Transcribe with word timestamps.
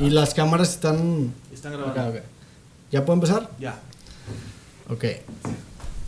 Y 0.00 0.10
las 0.10 0.32
cámaras 0.32 0.70
están... 0.70 1.34
Están 1.52 1.74
acá, 1.74 1.92
grabando. 1.92 2.20
¿Ya 2.92 3.04
puedo 3.04 3.14
empezar? 3.14 3.50
Ya. 3.58 3.80
Ok. 4.88 5.04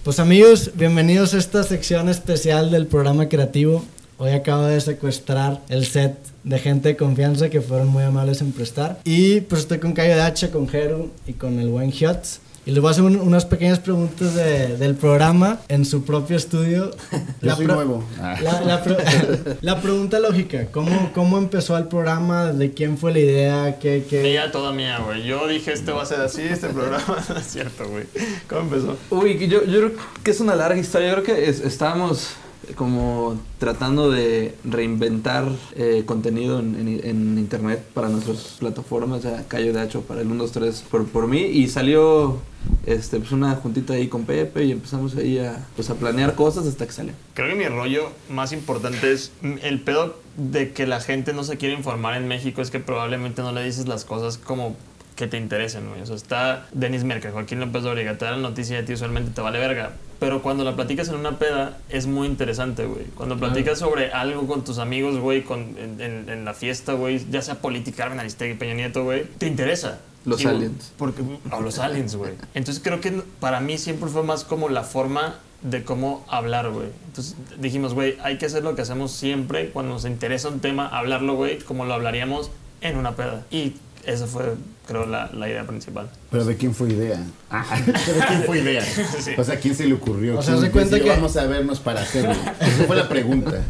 Pues 0.04 0.20
amigos, 0.20 0.70
bienvenidos 0.74 1.34
a 1.34 1.38
esta 1.38 1.64
sección 1.64 2.08
especial 2.08 2.70
del 2.70 2.86
programa 2.86 3.28
creativo. 3.28 3.84
Hoy 4.16 4.30
acabo 4.30 4.62
de 4.62 4.80
secuestrar 4.80 5.60
el 5.68 5.86
set 5.86 6.16
de 6.44 6.58
gente 6.60 6.90
de 6.90 6.96
confianza 6.96 7.50
que 7.50 7.60
fueron 7.60 7.88
muy 7.88 8.04
amables 8.04 8.40
en 8.40 8.52
prestar. 8.52 9.00
Y 9.04 9.40
pues 9.40 9.62
estoy 9.62 9.78
con 9.78 9.92
Cayo 9.92 10.14
de 10.14 10.22
Hacha, 10.22 10.52
con 10.52 10.68
Jeru 10.68 11.10
y 11.26 11.32
con 11.32 11.58
el 11.58 11.68
buen 11.68 11.90
Hiots. 11.90 12.38
Y 12.70 12.72
les 12.72 12.80
voy 12.80 12.88
a 12.88 12.92
hacer 12.92 13.02
un- 13.02 13.16
unas 13.16 13.46
pequeñas 13.46 13.80
preguntas 13.80 14.32
de- 14.36 14.76
del 14.76 14.94
programa 14.94 15.58
en 15.66 15.84
su 15.84 16.04
propio 16.04 16.36
estudio. 16.36 16.92
Yo 17.42 17.56
soy 17.56 17.66
pro- 17.66 17.74
nuevo. 17.74 18.04
Ah. 18.20 18.36
La, 18.44 18.60
la 18.60 18.82
pre- 18.84 18.96
la 19.60 19.80
pregunta 19.80 20.20
lógica, 20.20 20.66
¿cómo, 20.70 21.10
¿cómo 21.12 21.38
empezó 21.38 21.76
el 21.76 21.88
programa? 21.88 22.52
¿De 22.52 22.72
quién 22.72 22.96
fue 22.96 23.10
la 23.12 23.18
idea? 23.18 23.78
¿Qué, 23.80 24.04
qué? 24.08 24.22
Mía, 24.22 24.52
toda 24.52 24.72
mía, 24.72 25.00
güey. 25.04 25.24
Yo 25.24 25.48
dije, 25.48 25.72
este 25.72 25.90
va 25.90 26.02
a 26.02 26.06
ser 26.06 26.20
así, 26.20 26.42
este 26.42 26.68
programa. 26.68 27.16
No 27.28 27.36
es 27.38 27.46
cierto, 27.48 27.88
güey. 27.88 28.04
¿Cómo 28.48 28.60
empezó? 28.60 28.96
Uy, 29.10 29.48
yo, 29.48 29.64
yo 29.64 29.78
creo 29.80 29.92
que 30.22 30.30
es 30.30 30.38
una 30.38 30.54
larga 30.54 30.78
historia. 30.78 31.08
Yo 31.16 31.22
creo 31.24 31.36
que 31.36 31.48
es- 31.50 31.58
estábamos 31.62 32.28
como 32.76 33.40
tratando 33.58 34.10
de 34.10 34.54
reinventar 34.64 35.48
eh, 35.76 36.04
contenido 36.06 36.58
en, 36.58 37.38
internet 37.38 37.84
para 37.94 38.08
nuestras 38.08 38.56
plataformas, 38.58 39.20
o 39.20 39.22
sea, 39.22 39.44
Cayo 39.48 39.72
de 39.72 39.80
Hacho 39.80 40.02
para 40.02 40.20
el 40.20 40.28
1, 40.28 40.42
2, 40.42 40.52
3 40.52 40.84
por, 40.90 41.06
por 41.06 41.26
mí 41.26 41.40
y 41.40 41.68
salió 41.68 42.38
este, 42.86 43.18
pues 43.18 43.32
una 43.32 43.54
juntita 43.56 43.94
ahí 43.94 44.08
con 44.08 44.24
Pepe 44.24 44.64
y 44.64 44.72
empezamos 44.72 45.16
ahí 45.16 45.38
a, 45.38 45.66
pues, 45.76 45.90
a 45.90 45.94
planear 45.94 46.34
cosas 46.34 46.66
hasta 46.66 46.86
que 46.86 46.92
salió. 46.92 47.12
Creo 47.34 47.48
que 47.48 47.54
mi 47.54 47.66
rollo 47.66 48.10
más 48.28 48.52
importante 48.52 49.12
es 49.12 49.32
mm, 49.42 49.54
el 49.62 49.80
pedo 49.80 50.16
de 50.36 50.72
que 50.72 50.86
la 50.86 51.00
gente 51.00 51.32
no 51.32 51.44
se 51.44 51.56
quiere 51.56 51.74
informar 51.74 52.16
en 52.16 52.28
México. 52.28 52.62
Es 52.62 52.70
que 52.70 52.80
probablemente 52.80 53.42
no 53.42 53.52
le 53.52 53.64
dices 53.64 53.86
las 53.88 54.04
cosas 54.04 54.38
como 54.38 54.76
que 55.20 55.28
te 55.28 55.36
interesen, 55.36 55.88
güey. 55.88 56.00
O 56.02 56.06
sea, 56.06 56.16
está 56.16 56.66
Denis 56.72 57.04
Merkel, 57.04 57.30
Joaquín 57.30 57.60
López 57.60 57.84
Dóriga, 57.84 58.18
te 58.18 58.24
da 58.24 58.32
la 58.32 58.38
noticia 58.38 58.76
de 58.78 58.82
ti 58.82 58.94
usualmente 58.94 59.30
te 59.30 59.40
vale 59.40 59.60
verga. 59.60 59.92
Pero 60.18 60.42
cuando 60.42 60.64
la 60.64 60.74
platicas 60.74 61.08
en 61.08 61.14
una 61.14 61.38
peda 61.38 61.78
es 61.88 62.06
muy 62.06 62.26
interesante, 62.26 62.84
güey. 62.86 63.04
Cuando 63.14 63.38
platicas 63.38 63.78
sobre 63.78 64.10
algo 64.12 64.46
con 64.48 64.64
tus 64.64 64.78
amigos, 64.78 65.16
güey, 65.18 65.42
con, 65.44 65.60
en, 65.78 66.00
en- 66.00 66.28
en 66.28 66.44
la 66.44 66.52
fiesta, 66.54 66.94
güey, 66.94 67.24
ya 67.30 67.40
sea 67.42 67.54
política, 67.60 68.06
Aristegui, 68.06 68.54
Peña 68.54 68.74
Nieto, 68.74 69.04
güey, 69.04 69.24
te 69.38 69.46
interesa. 69.46 70.00
Los 70.26 70.44
aliens. 70.44 70.92
Porque, 70.98 71.22
o 71.50 71.60
los 71.62 71.78
aliens, 71.78 72.16
güey. 72.16 72.32
Entonces 72.54 72.82
creo 72.84 73.00
que 73.00 73.22
para 73.40 73.60
mí 73.60 73.78
siempre 73.78 74.10
fue 74.10 74.22
más 74.22 74.44
como 74.44 74.68
la 74.68 74.82
forma 74.82 75.36
de 75.62 75.84
cómo 75.84 76.24
hablar, 76.28 76.70
güey. 76.70 76.88
Entonces 77.06 77.36
dijimos, 77.58 77.94
güey, 77.94 78.16
hay 78.22 78.36
que 78.36 78.46
hacer 78.46 78.62
lo 78.62 78.74
que 78.74 78.82
hacemos 78.82 79.12
siempre 79.12 79.70
cuando 79.70 79.92
nos 79.94 80.04
interesa 80.04 80.48
un 80.48 80.60
tema, 80.60 80.86
hablarlo, 80.88 81.34
güey, 81.36 81.58
como 81.60 81.84
lo 81.86 81.94
hablaríamos 81.94 82.50
en 82.82 82.96
una 82.98 83.12
peda. 83.16 83.44
Y 83.50 83.74
esa 84.04 84.26
fue, 84.26 84.54
creo, 84.86 85.06
la, 85.06 85.30
la 85.32 85.48
idea 85.48 85.64
principal. 85.66 86.08
Pero 86.30 86.44
¿de 86.44 86.56
quién 86.56 86.74
fue 86.74 86.90
idea? 86.90 87.22
Ah, 87.50 87.64
¿de 87.86 87.92
quién 87.92 88.42
fue 88.44 88.58
idea? 88.60 88.82
Sí. 88.84 89.32
O 89.36 89.44
sea, 89.44 89.58
¿quién 89.58 89.74
se 89.74 89.86
le 89.86 89.94
ocurrió? 89.94 90.38
O 90.38 90.42
sea, 90.42 90.54
¿Quién 90.54 90.66
se 90.66 90.70
cuenta 90.70 91.00
que- 91.00 91.08
Vamos 91.08 91.36
a 91.36 91.46
vernos 91.46 91.80
para 91.80 92.00
hacerlo. 92.00 92.32
Esa 92.60 92.84
fue 92.84 92.96
la 92.96 93.08
pregunta. 93.08 93.62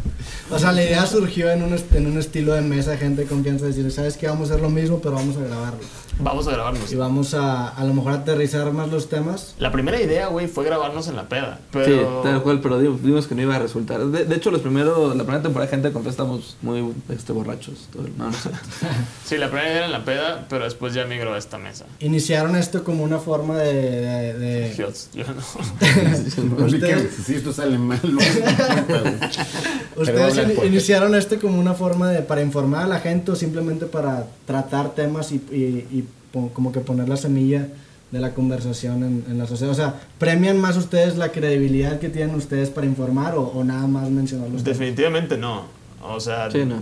O 0.51 0.59
sea, 0.59 0.71
la 0.71 0.83
idea 0.83 1.05
surgió 1.05 1.49
en 1.49 1.63
un, 1.63 1.75
en 1.93 2.07
un 2.07 2.17
estilo 2.17 2.53
de 2.53 2.61
mesa, 2.61 2.97
gente 2.97 3.21
de 3.23 3.27
confianza, 3.27 3.65
decir, 3.65 3.89
¿sabes 3.91 4.17
qué? 4.17 4.27
Vamos 4.27 4.49
a 4.49 4.53
hacer 4.53 4.61
lo 4.63 4.69
mismo, 4.69 4.99
pero 4.99 5.15
vamos 5.15 5.37
a 5.37 5.41
grabarlo. 5.41 5.79
Vamos 6.19 6.47
a 6.47 6.51
grabarnos. 6.51 6.91
Y 6.91 6.95
vamos 6.95 7.33
a 7.33 7.69
a 7.69 7.83
lo 7.85 7.93
mejor 7.95 8.11
aterrizar 8.13 8.71
más 8.73 8.89
los 8.91 9.09
temas. 9.09 9.55
La 9.57 9.71
primera 9.71 9.99
idea, 9.99 10.27
güey, 10.27 10.47
fue 10.47 10.65
grabarnos 10.65 11.07
en 11.07 11.15
la 11.15 11.27
peda. 11.29 11.57
Sí, 11.61 11.67
Pero... 11.71 12.21
tal 12.23 12.43
cual, 12.43 12.59
pero 12.61 12.79
dimos, 12.79 13.01
vimos 13.01 13.27
que 13.27 13.33
no 13.33 13.41
iba 13.41 13.55
a 13.55 13.59
resultar. 13.59 14.05
De, 14.05 14.25
de 14.25 14.35
hecho, 14.35 14.51
los 14.51 14.61
primeros, 14.61 15.15
la 15.15 15.23
primera 15.23 15.41
temporada 15.41 15.71
de 15.71 15.77
gente 15.77 15.91
con 15.91 16.05
estamos 16.05 16.57
muy 16.61 16.93
este, 17.09 17.31
borrachos. 17.33 17.87
Todo 17.91 18.05
el- 18.05 18.15
no, 18.17 18.25
no 18.25 18.33
sé. 18.33 18.49
Sí, 19.25 19.37
la 19.37 19.47
primera 19.47 19.67
idea 19.69 19.77
era 19.77 19.85
en 19.87 19.91
la 19.93 20.05
peda, 20.05 20.45
pero 20.49 20.65
después 20.65 20.93
ya 20.93 21.05
migró 21.05 21.33
a 21.33 21.37
esta 21.37 21.57
mesa. 21.57 21.85
Iniciaron 22.01 22.55
esto 22.55 22.83
como 22.83 23.03
una 23.03 23.17
forma 23.17 23.57
de... 23.57 23.73
de- 23.73 24.33
de- 24.37 24.73
Dios, 24.75 25.09
yo 25.13 25.23
no. 25.23 25.41
Ustedes- 26.65 27.15
si 27.25 27.35
esto 27.35 27.51
sale 27.53 27.77
mal, 27.79 27.99
Ustedes 29.95 30.37
iniciaron 30.67 31.15
esto 31.15 31.39
como 31.39 31.59
una 31.59 31.73
forma 31.73 32.09
de 32.11 32.21
para 32.21 32.41
informar 32.41 32.83
a 32.83 32.87
la 32.87 32.99
gente 32.99 33.31
o 33.31 33.35
simplemente 33.35 33.85
para 33.85 34.25
tratar 34.45 34.95
temas 34.95 35.31
y, 35.31 35.35
y- 35.51 35.87
y 35.91 36.03
pon- 36.31 36.49
como 36.49 36.71
que 36.71 36.79
poner 36.79 37.07
la 37.09 37.17
semilla 37.17 37.67
de 38.11 38.19
la 38.19 38.33
conversación 38.33 39.03
en, 39.03 39.23
en 39.29 39.37
la 39.37 39.47
sociedad. 39.47 39.71
O 39.71 39.75
sea, 39.75 39.95
¿premian 40.17 40.57
más 40.59 40.75
ustedes 40.77 41.17
la 41.17 41.31
credibilidad 41.31 41.99
que 41.99 42.09
tienen 42.09 42.35
ustedes 42.35 42.69
para 42.69 42.85
informar 42.85 43.35
o, 43.35 43.43
o 43.43 43.63
nada 43.63 43.87
más 43.87 44.09
mencionar 44.09 44.49
los 44.49 44.63
temas? 44.63 44.77
Definitivamente 44.79 45.37
no. 45.37 45.63
O 46.03 46.19
sea, 46.19 46.49
Sí, 46.51 46.65
no. 46.65 46.75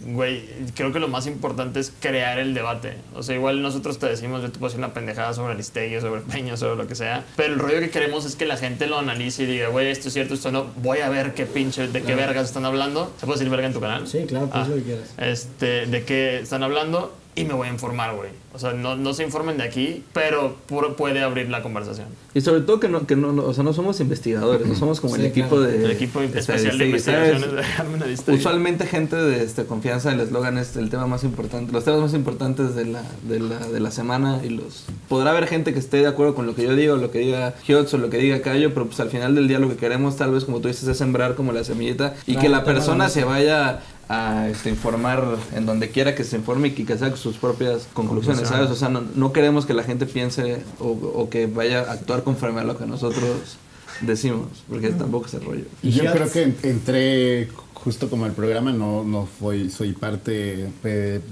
Güey, 0.00 0.44
creo 0.74 0.92
que 0.92 0.98
lo 0.98 1.08
más 1.08 1.26
importante 1.26 1.80
es 1.80 1.92
crear 2.00 2.38
el 2.38 2.54
debate. 2.54 2.94
O 3.14 3.22
sea, 3.22 3.34
igual 3.34 3.62
nosotros 3.62 3.98
te 3.98 4.06
decimos, 4.06 4.42
yo 4.42 4.50
te 4.50 4.58
puedo 4.58 4.68
decir 4.70 4.78
una 4.84 4.92
pendejada 4.94 5.32
sobre 5.34 5.54
Aristegui, 5.54 6.00
sobre 6.00 6.20
Peña, 6.20 6.56
sobre 6.56 6.76
lo 6.76 6.86
que 6.86 6.94
sea. 6.94 7.24
Pero 7.36 7.54
el 7.54 7.58
rollo 7.58 7.80
que 7.80 7.90
queremos 7.90 8.24
es 8.24 8.36
que 8.36 8.46
la 8.46 8.56
gente 8.56 8.86
lo 8.86 8.98
analice 8.98 9.44
y 9.44 9.46
diga, 9.46 9.68
güey, 9.68 9.88
esto 9.88 10.08
es 10.08 10.14
cierto, 10.14 10.34
esto 10.34 10.50
no. 10.52 10.66
Voy 10.76 10.98
a 10.98 11.08
ver 11.08 11.34
qué 11.34 11.46
pinche, 11.46 11.88
de 11.88 12.02
qué 12.02 12.14
vergas 12.14 12.46
están 12.46 12.64
hablando. 12.64 13.12
¿Se 13.18 13.26
puede 13.26 13.38
decir 13.38 13.50
verga 13.50 13.66
en 13.66 13.72
tu 13.72 13.80
canal? 13.80 14.06
Sí, 14.06 14.24
claro, 14.26 14.48
pues 14.50 14.64
Ah, 14.64 14.68
lo 14.68 14.76
que 14.76 14.82
quieras. 14.82 15.08
Este, 15.18 15.86
de 15.86 16.04
qué 16.04 16.38
están 16.40 16.62
hablando 16.62 17.14
y 17.36 17.44
me 17.44 17.52
voy 17.54 17.68
a 17.68 17.70
informar, 17.70 18.16
güey. 18.16 18.30
O 18.54 18.58
sea, 18.58 18.72
no, 18.72 18.96
no 18.96 19.12
se 19.12 19.22
informen 19.22 19.58
de 19.58 19.64
aquí, 19.64 20.02
pero 20.14 20.56
pu- 20.68 20.94
puede 20.94 21.22
abrir 21.22 21.50
la 21.50 21.62
conversación. 21.62 22.08
Y 22.34 22.40
sobre 22.40 22.62
todo 22.62 22.80
que 22.80 22.88
no, 22.88 23.06
que 23.06 23.14
no, 23.14 23.30
no- 23.32 23.44
o 23.44 23.52
sea, 23.52 23.62
no 23.62 23.74
somos 23.74 24.00
investigadores, 24.00 24.66
no 24.66 24.74
somos 24.74 25.00
como 25.00 25.14
Sí, 25.14 25.20
el 25.20 25.26
equipo 25.26 25.48
claro. 25.56 25.62
de... 25.64 25.84
El 25.84 25.90
equipo 25.90 26.22
este, 26.22 26.38
especial 26.38 26.78
de 26.78 26.86
investigaciones 26.86 27.42
¿sabes? 27.76 28.24
de. 28.26 28.32
Usualmente 28.36 28.86
gente 28.86 29.14
de 29.16 29.44
este, 29.44 29.66
confianza, 29.66 30.10
el 30.12 30.20
eslogan 30.20 30.56
es 30.56 30.74
el 30.76 30.88
tema 30.88 31.06
más 31.06 31.22
importante, 31.24 31.70
los 31.72 31.84
temas 31.84 32.00
más 32.00 32.14
importantes 32.14 32.74
de 32.74 32.86
la, 32.86 33.02
de, 33.28 33.40
la, 33.40 33.58
de 33.58 33.80
la 33.80 33.90
semana 33.90 34.40
y 34.42 34.48
los... 34.48 34.86
Podrá 35.10 35.32
haber 35.32 35.46
gente 35.46 35.74
que 35.74 35.78
esté 35.78 35.98
de 35.98 36.06
acuerdo 36.06 36.34
con 36.34 36.46
lo 36.46 36.54
que 36.54 36.62
yo 36.62 36.74
digo, 36.74 36.96
lo 36.96 37.10
que 37.10 37.18
diga 37.18 37.54
Hiots 37.68 37.92
o 37.92 37.98
lo 37.98 38.08
que 38.08 38.16
diga 38.16 38.40
Cayo, 38.40 38.72
pero 38.72 38.86
pues 38.86 38.98
al 39.00 39.10
final 39.10 39.34
del 39.34 39.46
día 39.48 39.58
lo 39.58 39.68
que 39.68 39.76
queremos 39.76 40.16
tal 40.16 40.30
vez, 40.32 40.46
como 40.46 40.60
tú 40.60 40.68
dices, 40.68 40.88
es 40.88 40.96
sembrar 40.96 41.34
como 41.34 41.52
la 41.52 41.62
semillita 41.64 42.14
y 42.26 42.32
Claro, 42.32 42.40
que 42.40 42.48
la 42.48 42.64
persona 42.64 43.10
se 43.10 43.24
vaya 43.24 43.80
a 44.08 44.48
este, 44.48 44.70
informar 44.70 45.24
en 45.54 45.66
donde 45.66 45.90
quiera 45.90 46.14
que 46.14 46.22
se 46.22 46.36
informe 46.36 46.68
y 46.68 46.84
que 46.84 46.96
saque 46.96 47.16
sus 47.16 47.36
propias 47.36 47.88
conclusiones, 47.92 48.48
¿sabes? 48.48 48.70
O 48.70 48.76
sea, 48.76 48.88
no, 48.88 49.02
no 49.14 49.32
queremos 49.32 49.66
que 49.66 49.74
la 49.74 49.82
gente 49.82 50.06
piense 50.06 50.62
o, 50.78 50.90
o 50.90 51.28
que 51.28 51.46
vaya 51.46 51.80
a 51.80 51.92
actuar 51.92 52.22
conforme 52.22 52.60
a 52.60 52.64
lo 52.64 52.78
que 52.78 52.86
nosotros 52.86 53.58
decimos, 54.00 54.48
porque 54.68 54.90
tampoco 54.90 55.26
es 55.26 55.34
el 55.34 55.44
rollo. 55.44 55.64
Y 55.82 55.90
yo 55.90 56.10
creo 56.12 56.30
que 56.30 56.42
en- 56.42 56.56
entré 56.62 57.48
justo 57.74 58.10
como 58.10 58.26
el 58.26 58.32
programa, 58.32 58.72
no, 58.72 59.04
no 59.04 59.26
fue, 59.26 59.70
soy 59.70 59.92
parte 59.92 60.66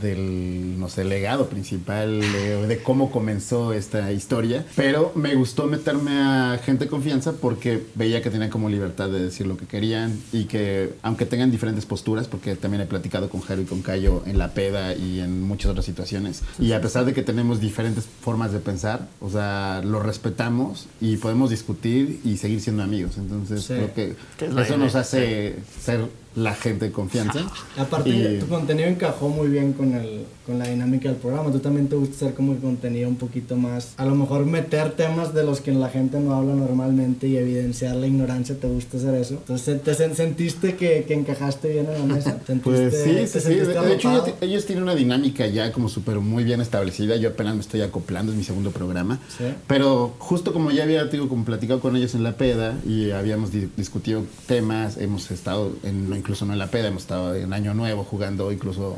del, 0.01 0.79
no 0.79 0.89
sé, 0.89 1.05
legado 1.05 1.49
principal 1.49 2.21
de, 2.21 2.67
de 2.69 2.79
cómo 2.79 3.11
comenzó 3.11 3.73
esta 3.73 4.13
historia, 4.13 4.65
pero 4.77 5.11
me 5.17 5.35
gustó 5.35 5.67
meterme 5.67 6.13
a 6.13 6.61
gente 6.65 6.85
de 6.85 6.91
confianza 6.91 7.33
porque 7.33 7.83
veía 7.97 8.23
que 8.23 8.31
tenían 8.31 8.51
como 8.51 8.69
libertad 8.69 9.09
de 9.09 9.21
decir 9.21 9.47
lo 9.47 9.57
que 9.57 9.67
querían 9.67 10.17
y 10.33 10.45
que 10.45 10.95
aunque 11.03 11.27
tengan 11.27 11.51
diferentes 11.51 11.87
posturas, 11.87 12.29
porque 12.29 12.55
también 12.57 12.83
he 12.83 12.87
platicado 12.87 13.29
con 13.29 13.41
Jaro 13.41 13.63
y 13.63 13.65
con 13.65 13.83
Cayo 13.83 14.23
en 14.27 14.39
la 14.39 14.55
peda 14.55 14.95
y 14.95 15.21
en 15.21 15.43
muchas 15.43 15.71
otras 15.73 15.87
situaciones, 15.87 16.43
y 16.61 16.71
a 16.73 16.81
pesar 16.81 17.05
de 17.05 17.15
que 17.15 17.23
tenemos 17.23 17.61
diferentes 17.61 18.05
formas 18.21 18.53
de 18.53 18.61
pensar, 18.61 19.09
o 19.21 19.29
sea, 19.31 19.83
lo 19.85 20.01
respetamos 20.01 20.87
y 21.01 21.17
podemos 21.17 21.51
discutir 21.51 22.21
y 22.25 22.37
seguir 22.37 22.54
siendo 22.61 22.83
amigos, 22.83 23.17
entonces 23.19 23.63
Sí. 23.63 23.75
creo 23.75 23.95
que 23.95 24.15
eso 24.63 24.75
idea, 24.75 24.77
nos 24.77 24.95
hace 24.95 25.57
ser 25.81 26.01
la 26.37 26.55
gente 26.55 26.87
de 26.87 26.93
confianza. 26.93 27.41
Aparte, 27.77 28.11
Y- 28.11 28.39
tu 28.41 28.49
contenido 28.49 28.89
encajó 28.89 29.29
muy 29.29 29.49
bien 29.49 29.73
con, 29.73 29.95
el, 29.95 30.25
con 30.47 30.59
la 30.59 30.67
dinámica 30.69 31.09
del 31.09 31.19
programa. 31.19 31.51
Tú 31.51 31.59
también 31.59 31.89
te 31.89 31.97
gusta 31.97 32.17
hacer 32.17 32.35
como 32.35 32.53
el 32.53 32.59
contenido 32.59 33.09
un 33.09 33.17
poquito 33.17 33.57
más. 33.57 33.95
A 33.97 34.05
lo 34.05 34.15
mejor 34.15 34.47
meter 34.47 34.93
temas 34.93 35.35
de 35.35 35.45
los 35.45 35.61
que 35.61 35.73
la 35.73 35.89
gente 35.89 36.21
no 36.21 36.35
habla 36.35 36.55
normalmente 36.55 37.27
y 37.29 37.37
evidenciar 37.37 37.97
la 37.97 38.07
ignorancia. 38.07 38.55
¿Te 38.59 38.67
gusta 38.69 38.99
hacer 38.99 39.15
eso? 39.15 39.35
Entonces, 39.35 39.83
¿te 39.83 39.93
sen- 39.93 40.15
sentiste 40.15 40.75
que, 40.77 41.05
que 41.07 41.15
encajaste 41.15 41.69
bien 41.73 41.87
en 41.87 42.09
la 42.09 42.15
mesa? 42.15 42.39
¿Sentiste, 42.47 42.61
Pues 42.63 42.95
sí, 42.95 43.27
sí, 43.27 43.41
sí. 43.41 43.55
De, 43.55 43.67
de 43.67 43.95
hecho, 43.95 44.25
ellos, 44.41 44.67
tienen 44.67 44.83
una 44.85 44.95
dinámica 44.95 45.47
ya 45.47 45.73
como 45.73 45.89
súper 45.89 46.21
muy 46.21 46.45
bien 46.45 46.61
establecida. 46.61 47.17
Yo 47.17 47.31
apenas 47.31 47.55
me 47.55 47.61
estoy 47.61 47.81
acoplando, 47.83 48.33
es 48.33 48.39
mi 48.39 48.45
segundo 48.45 48.71
programa. 48.71 49.21
Sí. 49.37 49.45
Pero 49.67 50.15
justo 50.19 50.53
como 50.53 50.71
ya 50.71 50.85
había 50.85 51.05
digo, 51.05 51.29
como 51.29 51.45
platicado 51.45 51.81
con 51.81 51.97
ellos 51.97 52.15
en 52.15 52.23
la 52.23 52.37
peda 52.37 52.79
y 52.87 53.11
habíamos 53.11 53.53
di- 53.53 53.69
discutido 53.77 54.23
temas, 54.47 54.97
hemos 54.99 55.31
estado, 55.31 55.73
en, 55.83 56.13
incluso 56.15 56.45
no 56.47 56.53
en 56.53 56.59
la 56.59 56.69
peda, 56.69 56.89
hemos 56.89 57.03
estado 57.03 57.35
en 57.35 57.53
Año 57.53 57.75
Nuevo 57.75 58.05
jugando, 58.05 58.51
incluso 58.53 58.97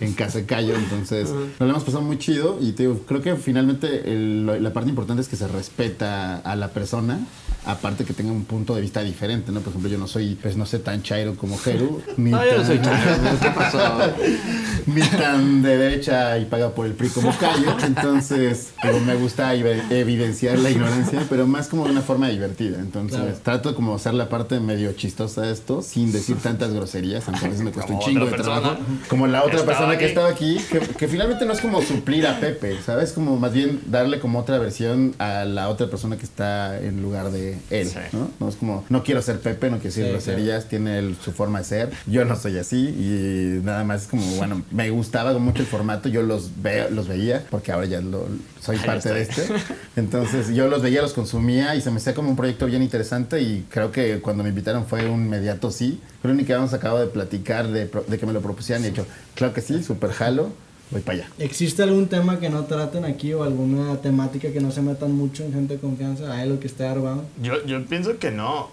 en 0.00 0.12
Casa 0.14 0.38
de 0.38 0.44
Cayo. 0.46 0.74
Entonces, 0.84 1.30
nos 1.30 1.58
lo 1.60 1.68
hemos 1.68 1.84
pasado 1.84 2.02
muy 2.02 2.18
chido 2.18 2.58
y 2.60 2.72
te 2.72 2.84
digo, 2.84 3.00
creo 3.06 3.20
que 3.22 3.34
finalmente 3.36 4.12
el- 4.12 4.46
la 4.62 4.72
parte 4.72 4.90
importante 4.90 5.22
es 5.22 5.28
que 5.28 5.36
se 5.36 5.48
respeta 5.48 6.36
a 6.38 6.56
la 6.56 6.68
persona. 6.68 7.18
Aparte 7.66 8.04
que 8.04 8.12
tenga 8.12 8.30
un 8.30 8.44
punto 8.44 8.74
de 8.74 8.82
vista 8.82 9.00
diferente, 9.02 9.50
¿no? 9.50 9.60
Por 9.60 9.70
ejemplo, 9.70 9.88
yo 9.90 9.96
no 9.96 10.06
soy, 10.06 10.34
pues 10.34 10.54
no 10.54 10.66
sé, 10.66 10.80
tan 10.80 11.02
chairo 11.02 11.34
como 11.34 11.56
Jeru. 11.56 12.02
ni 12.18 12.30
No, 12.30 12.44
yo 12.44 12.50
no 12.52 12.56
tan- 12.58 12.66
soy 12.66 12.80
chairo, 12.82 13.38
¿qué 13.40 13.50
pasó? 13.50 13.78
ni 14.86 15.00
tan 15.00 15.62
de 15.62 15.76
derecha 15.76 16.38
y 16.38 16.44
paga 16.44 16.70
por 16.74 16.86
el 16.86 16.92
PRI 16.92 17.08
como 17.08 17.36
Cayo. 17.36 17.76
Entonces, 17.86 18.72
me 19.06 19.14
gusta 19.16 19.54
ev- 19.54 19.90
evidenciar 19.90 20.58
la 20.58 20.70
ignorancia, 20.70 21.24
pero 21.28 21.46
más 21.46 21.68
como 21.68 21.84
de 21.84 21.90
una 21.92 22.02
forma 22.02 22.28
divertida. 22.28 22.78
Entonces, 22.78 23.18
Claro. 23.18 23.36
trato 23.42 23.68
de 23.70 23.74
como 23.74 23.94
hacer 23.94 24.14
la 24.14 24.28
parte 24.28 24.60
medio 24.60 24.92
chistosa 24.92 25.42
de 25.42 25.52
esto, 25.52 25.82
sin 25.82 26.12
decir 26.12 26.36
tantas 26.36 26.72
groserías, 26.72 27.26
aunque 27.28 27.46
a 27.46 27.48
veces 27.48 27.64
me 27.64 27.70
cuesta 27.72 27.92
un 27.92 28.00
chingo 28.00 28.26
de 28.26 28.32
trabajo. 28.32 28.76
Como 29.08 29.26
la 29.26 29.44
otra 29.44 29.64
persona 29.64 29.96
que 29.98 30.06
estaba 30.06 30.28
aquí, 30.28 30.58
que, 30.70 30.80
que 30.80 31.08
finalmente 31.08 31.44
no 31.46 31.52
es 31.52 31.60
como 31.60 31.80
suplir 31.82 32.26
a 32.26 32.38
Pepe, 32.40 32.76
¿sabes? 32.84 33.12
Como 33.12 33.36
más 33.38 33.52
bien 33.52 33.80
darle 33.86 34.20
como 34.20 34.38
otra 34.38 34.58
versión 34.58 35.14
a 35.18 35.44
la 35.44 35.68
otra 35.68 35.88
persona 35.88 36.16
que 36.16 36.24
está 36.24 36.78
en 36.80 37.02
lugar 37.02 37.30
de 37.30 37.58
él, 37.70 37.88
Sí. 37.88 37.98
¿no? 38.12 38.30
No 38.40 38.48
es 38.48 38.56
como, 38.56 38.84
no 38.88 39.02
quiero 39.02 39.22
ser 39.22 39.40
Pepe, 39.40 39.70
no 39.70 39.76
quiero 39.78 39.90
decir 39.94 40.04
Sí, 40.04 40.10
groserías, 40.10 40.68
tiene 40.68 40.98
el- 40.98 41.16
su 41.22 41.32
forma 41.32 41.58
de 41.60 41.64
ser, 41.64 41.90
yo 42.06 42.24
no 42.24 42.36
soy 42.36 42.58
así 42.58 42.76
y 42.88 43.60
nada 43.64 43.84
más 43.84 44.02
es 44.02 44.08
como, 44.08 44.24
bueno, 44.36 44.62
me 44.74 44.90
gustaba 44.90 45.38
mucho 45.38 45.62
el 45.62 45.68
formato, 45.68 46.08
yo 46.08 46.22
los 46.22 46.50
veo, 46.60 46.90
los 46.90 47.06
veía, 47.08 47.44
porque 47.48 47.70
ahora 47.72 47.86
ya 47.86 48.00
lo, 48.00 48.26
soy 48.60 48.76
Ahí 48.76 48.84
parte 48.84 49.08
de 49.14 49.22
este, 49.22 49.46
entonces 49.96 50.54
yo 50.54 50.68
los 50.68 50.82
veía, 50.82 51.00
los 51.00 51.12
consumía 51.12 51.74
y 51.76 51.80
se 51.80 51.90
me 51.90 51.98
hacía 51.98 52.12
como 52.12 52.28
un 52.30 52.36
proyecto 52.36 52.66
bien 52.66 52.82
interesante 52.82 53.40
y 53.40 53.64
creo 53.70 53.92
que 53.92 54.20
cuando 54.20 54.42
me 54.42 54.48
invitaron 54.48 54.84
fue 54.86 55.08
un 55.08 55.26
inmediato 55.26 55.70
sí, 55.70 56.00
creo 56.22 56.34
ni 56.34 56.44
que 56.44 56.52
habíamos 56.52 56.74
acabado 56.74 57.00
de 57.00 57.06
platicar 57.06 57.68
de, 57.68 57.86
pro- 57.86 58.04
de 58.06 58.18
que 58.18 58.26
me 58.26 58.32
lo 58.32 58.40
propusieran 58.42 58.82
y 58.82 58.88
he 58.88 58.90
dicho, 58.90 59.06
claro 59.36 59.54
que 59.54 59.60
sí, 59.60 59.82
super 59.82 60.10
jalo, 60.10 60.50
voy 60.90 61.00
para 61.02 61.18
allá. 61.18 61.28
¿Existe 61.38 61.82
algún 61.84 62.08
tema 62.08 62.40
que 62.40 62.50
no 62.50 62.64
traten 62.64 63.04
aquí 63.04 63.32
o 63.32 63.44
alguna 63.44 63.96
temática 64.02 64.50
que 64.52 64.60
no 64.60 64.72
se 64.72 64.82
metan 64.82 65.12
mucho 65.12 65.44
en 65.44 65.52
gente 65.52 65.74
de 65.74 65.80
confianza? 65.80 66.32
¿Hay 66.32 66.48
lo 66.48 66.58
que 66.58 66.66
esté 66.66 66.84
armado? 66.86 67.22
Yo, 67.40 67.64
yo 67.64 67.84
pienso 67.86 68.18
que 68.18 68.30
no. 68.32 68.70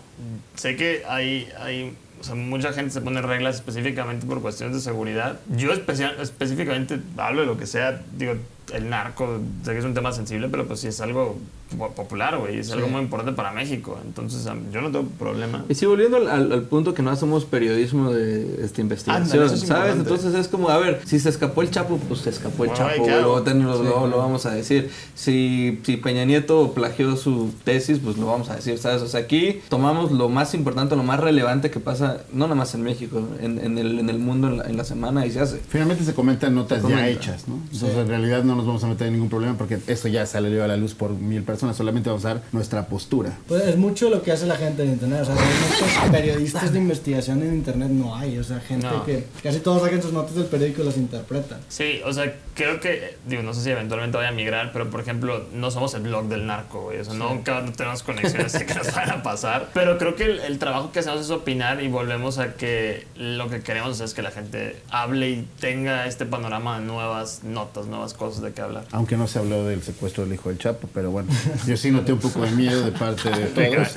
Sé 0.56 0.76
que 0.76 1.04
hay, 1.08 1.48
hay 1.60 1.94
o 2.22 2.24
sea, 2.24 2.36
mucha 2.36 2.72
gente 2.72 2.92
se 2.92 3.02
pone 3.02 3.20
reglas 3.20 3.56
específicamente 3.56 4.28
por 4.28 4.44
cuestiones 4.44 4.76
de 4.76 4.82
seguridad. 4.82 5.40
Yo 5.50 5.74
especial, 5.74 6.16
específicamente 6.22 7.00
hablo 7.18 7.42
de 7.42 7.48
lo 7.48 7.58
que 7.58 7.66
sea, 7.66 8.00
digo, 8.16 8.36
el 8.74 8.90
narco, 8.90 9.40
sé 9.64 9.72
que 9.74 9.80
es 9.80 9.86
un 9.86 9.94
tema 9.94 10.12
sensible, 10.12 10.48
pero 10.50 10.66
pues 10.68 10.80
sí 10.80 10.88
es 10.88 11.00
algo 11.02 11.38
po- 11.78 11.92
popular, 11.92 12.38
güey, 12.38 12.58
es 12.60 12.72
algo 12.72 12.88
Sí. 12.88 12.92
muy 12.92 13.02
importante 13.02 13.34
para 13.34 13.52
México. 13.52 13.98
Entonces, 14.06 14.46
yo 14.74 14.82
no 14.82 14.92
tengo 14.92 15.06
problema. 15.20 15.64
Y 15.70 15.76
sí, 15.76 15.86
volviendo 15.86 16.18
al, 16.18 16.28
al- 16.30 16.52
al 16.52 16.62
punto 16.64 16.94
que 16.94 17.02
no 17.02 17.12
hacemos 17.12 17.46
periodismo 17.46 18.12
de 18.12 18.64
esta 18.64 18.82
investigación, 18.82 19.26
es 19.26 19.32
¿sabes? 19.52 19.62
importante. 19.64 20.00
Entonces 20.00 20.34
es 20.36 20.48
como, 20.48 20.70
a 20.70 20.78
ver, 20.78 21.02
si 21.06 21.20
se 21.20 21.30
escapó 21.30 21.62
el 21.62 21.72
Chapo, 21.72 21.98
pues 22.08 22.22
se 22.22 22.30
escapó 22.30 22.64
el 22.64 22.70
Bueno, 22.72 22.76
Chapo, 22.76 22.98
lo, 23.08 23.44
Sí, 23.44 23.54
lo- 23.84 23.84
lo 23.84 23.84
claro. 24.08 24.18
vamos 24.18 24.46
a 24.46 24.52
decir. 24.52 24.90
Si, 25.16 25.80
si 25.84 25.98
Peña 25.98 26.26
Nieto 26.26 26.74
plagió 26.74 27.16
su 27.16 27.52
tesis, 27.64 28.00
pues 28.04 28.18
lo 28.18 28.26
vamos 28.28 28.50
a 28.50 28.56
decir, 28.56 28.78
¿sabes? 28.78 29.02
O 29.02 29.08
sea, 29.08 29.22
aquí 29.22 29.62
tomamos 29.70 30.12
lo 30.12 30.30
más 30.30 30.54
importante, 30.54 30.96
lo 30.96 31.04
más 31.04 31.20
relevante 31.20 31.70
que 31.72 31.80
pasa, 31.80 32.22
no 32.34 32.46
nada 32.46 32.56
más 32.56 32.74
en 32.76 32.84
México, 32.84 33.22
en, 33.40 33.60
en 33.60 33.78
el, 33.78 34.00
en 34.00 34.10
el 34.10 34.20
mundo 34.20 34.48
en 34.48 34.58
la, 34.58 34.64
en 34.66 34.78
la 34.78 34.84
semana 34.84 35.26
y 35.26 35.32
se 35.32 35.40
hace. 35.40 35.60
Finalmente 35.70 36.04
se 36.04 36.14
comentan 36.14 36.56
notas 36.56 36.78
Se 36.80 36.82
comenta. 36.84 37.02
ya 37.04 37.10
hechas, 37.10 37.48
¿no? 37.48 37.56
Entonces 37.72 37.98
en 37.98 38.08
realidad 38.08 38.44
no 38.44 38.56
nos 38.56 38.61
vamos 38.66 38.84
a 38.84 38.88
meter 38.88 39.08
en 39.08 39.14
ningún 39.14 39.30
problema 39.30 39.58
porque 39.58 39.80
eso 39.88 40.08
ya 40.08 40.26
salió 40.26 40.64
a 40.64 40.68
la 40.68 40.78
luz 40.78 40.94
por 40.94 41.12
mil 41.12 41.44
personas, 41.44 41.78
solamente 41.78 42.10
vamos 42.10 42.26
a 42.26 42.36
dar 42.36 42.44
nuestra 42.52 42.86
postura. 42.88 43.38
Pues 43.48 43.64
es 43.64 43.78
mucho 43.78 44.10
lo 44.10 44.22
que 44.22 44.32
hace 44.32 44.46
la 44.46 44.56
gente 44.58 44.84
en 44.84 44.92
internet. 44.92 45.22
O 45.22 45.26
sea, 45.26 45.36
realmente 45.36 46.12
periodistas 46.12 46.74
de 46.74 46.80
investigación 46.80 47.42
en 47.44 47.54
internet 47.54 47.90
no 47.90 48.16
hay. 48.16 48.38
O 48.38 48.44
sea, 48.44 48.60
gente 48.60 48.88
No. 48.88 49.04
que 49.06 49.26
casi 49.44 49.60
todos 49.60 49.82
sacan 49.82 50.02
sus 50.02 50.14
notas 50.14 50.36
del 50.36 50.46
periódico 50.46 50.82
y 50.82 50.86
las 50.86 50.98
interpretan. 50.98 51.60
Sí, 51.70 52.02
o 52.06 52.14
sea, 52.14 52.34
creo 52.56 52.80
que, 52.80 53.18
digo, 53.28 53.44
no 53.44 53.54
sé 53.54 53.62
si 53.62 53.70
eventualmente 53.70 54.18
voy 54.18 54.26
a 54.28 54.32
migrar, 54.32 54.72
pero 54.74 54.90
por 54.90 55.00
ejemplo, 55.02 55.46
no 55.54 55.72
somos 55.72 55.94
el 55.94 56.04
blog 56.04 56.26
del 56.28 56.46
narco, 56.48 56.82
güey. 56.84 57.00
O 57.00 57.04
sea, 57.06 57.14
nunca 57.14 57.64
tenemos 57.76 58.04
conexiones 58.04 58.54
que 58.54 58.74
nos 58.74 58.94
van 58.94 59.10
a 59.10 59.24
pasar. 59.24 59.70
Pero 59.74 59.98
creo 59.98 60.16
que 60.16 60.26
el, 60.26 60.40
el 60.40 60.60
trabajo 60.60 60.92
que 60.92 61.00
hacemos 61.00 61.22
es 61.22 61.30
opinar 61.32 61.82
y 61.82 61.88
volvemos 61.88 62.38
a 62.38 62.54
que 62.56 63.06
lo 63.16 63.50
que 63.50 63.62
queremos 63.62 64.00
es 64.02 64.14
que 64.14 64.22
la 64.22 64.32
gente 64.32 64.78
hable 64.90 65.30
y 65.30 65.48
tenga 65.60 66.06
este 66.08 66.26
panorama 66.26 66.80
de 66.80 66.86
nuevas 66.86 67.44
notas, 67.44 67.86
nuevas 67.88 68.14
cosas 68.14 68.41
de 68.42 68.52
qué 68.54 68.62
hablar. 68.62 68.86
Aunque 68.92 69.18
no 69.18 69.28
se 69.28 69.40
habló 69.40 69.66
del 69.66 69.82
secuestro 69.84 70.24
del 70.24 70.34
hijo 70.34 70.50
del 70.50 70.58
Chapo, 70.58 70.88
pero 70.94 71.12
bueno, 71.12 71.30
yo 71.68 71.78
sí 71.78 71.92
noté 71.92 72.14
un 72.14 72.20
poco 72.20 72.42
de 72.44 72.52
miedo 72.52 72.84
de 72.84 72.92
parte 72.92 73.30
de 73.30 73.46
todos. 73.76 73.90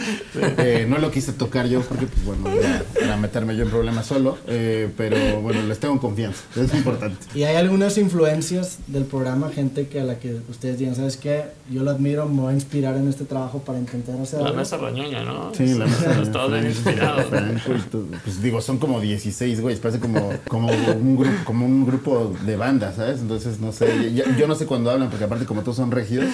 Eh, 0.58 0.86
no 0.88 0.98
lo 0.98 1.10
quise 1.10 1.32
tocar 1.32 1.66
yo 1.66 1.80
porque, 1.82 2.06
pues 2.06 2.24
bueno, 2.24 2.60
ya 2.60 2.82
para 2.98 3.16
meterme 3.16 3.56
yo 3.56 3.64
en 3.64 3.70
problemas 3.70 4.06
solo, 4.06 4.38
eh, 4.46 4.90
pero 4.96 5.40
bueno, 5.40 5.62
les 5.62 5.78
tengo 5.78 5.98
confianza, 6.00 6.42
es 6.56 6.74
importante. 6.74 7.18
Y 7.34 7.44
hay 7.44 7.56
algunas 7.56 7.96
influencias 7.98 8.78
del 8.86 9.04
programa, 9.04 9.50
gente 9.50 9.88
que 9.88 10.00
a 10.00 10.04
la 10.04 10.18
que 10.18 10.36
ustedes 10.48 10.78
digan, 10.78 10.94
¿sabes 10.96 11.16
qué? 11.16 11.44
Yo 11.70 11.82
lo 11.82 11.90
admiro, 11.90 12.28
me 12.28 12.42
voy 12.42 12.52
a 12.52 12.54
inspirar 12.54 12.96
en 12.96 13.08
este 13.08 13.24
trabajo 13.24 13.60
para 13.60 13.78
intentar 13.78 14.20
hacer 14.20 14.40
La 14.40 14.46
algo. 14.46 14.58
mesa 14.58 14.76
rañoña, 14.76 15.22
¿no? 15.24 15.54
Sí, 15.54 15.66
la 15.74 15.86
mesa. 15.86 16.22
Estás 16.22 16.50
bien 16.50 16.66
inspirado. 16.66 17.22
Franco 17.28 17.72
y 17.74 17.80
todo. 17.90 18.06
Pues 18.22 18.42
digo, 18.42 18.60
son 18.60 18.78
como 18.78 19.00
16 19.00 19.60
güeyes, 19.60 19.80
parece 19.80 20.00
como, 20.00 20.32
como, 20.48 20.68
un 20.68 21.16
grupo, 21.16 21.36
como 21.44 21.66
un 21.66 21.86
grupo 21.86 22.34
de 22.44 22.56
banda, 22.56 22.92
¿sabes? 22.94 23.20
Entonces, 23.20 23.60
no 23.60 23.72
sé, 23.72 24.12
yo, 24.14 24.24
yo 24.38 24.46
no 24.46 24.54
sé 24.54 24.66
cuándo 24.66 24.90
hablan, 24.90 25.08
porque 25.10 25.24
aparte 25.24 25.44
como 25.46 25.62
todos 25.62 25.76
son 25.76 25.90
regios, 25.90 26.26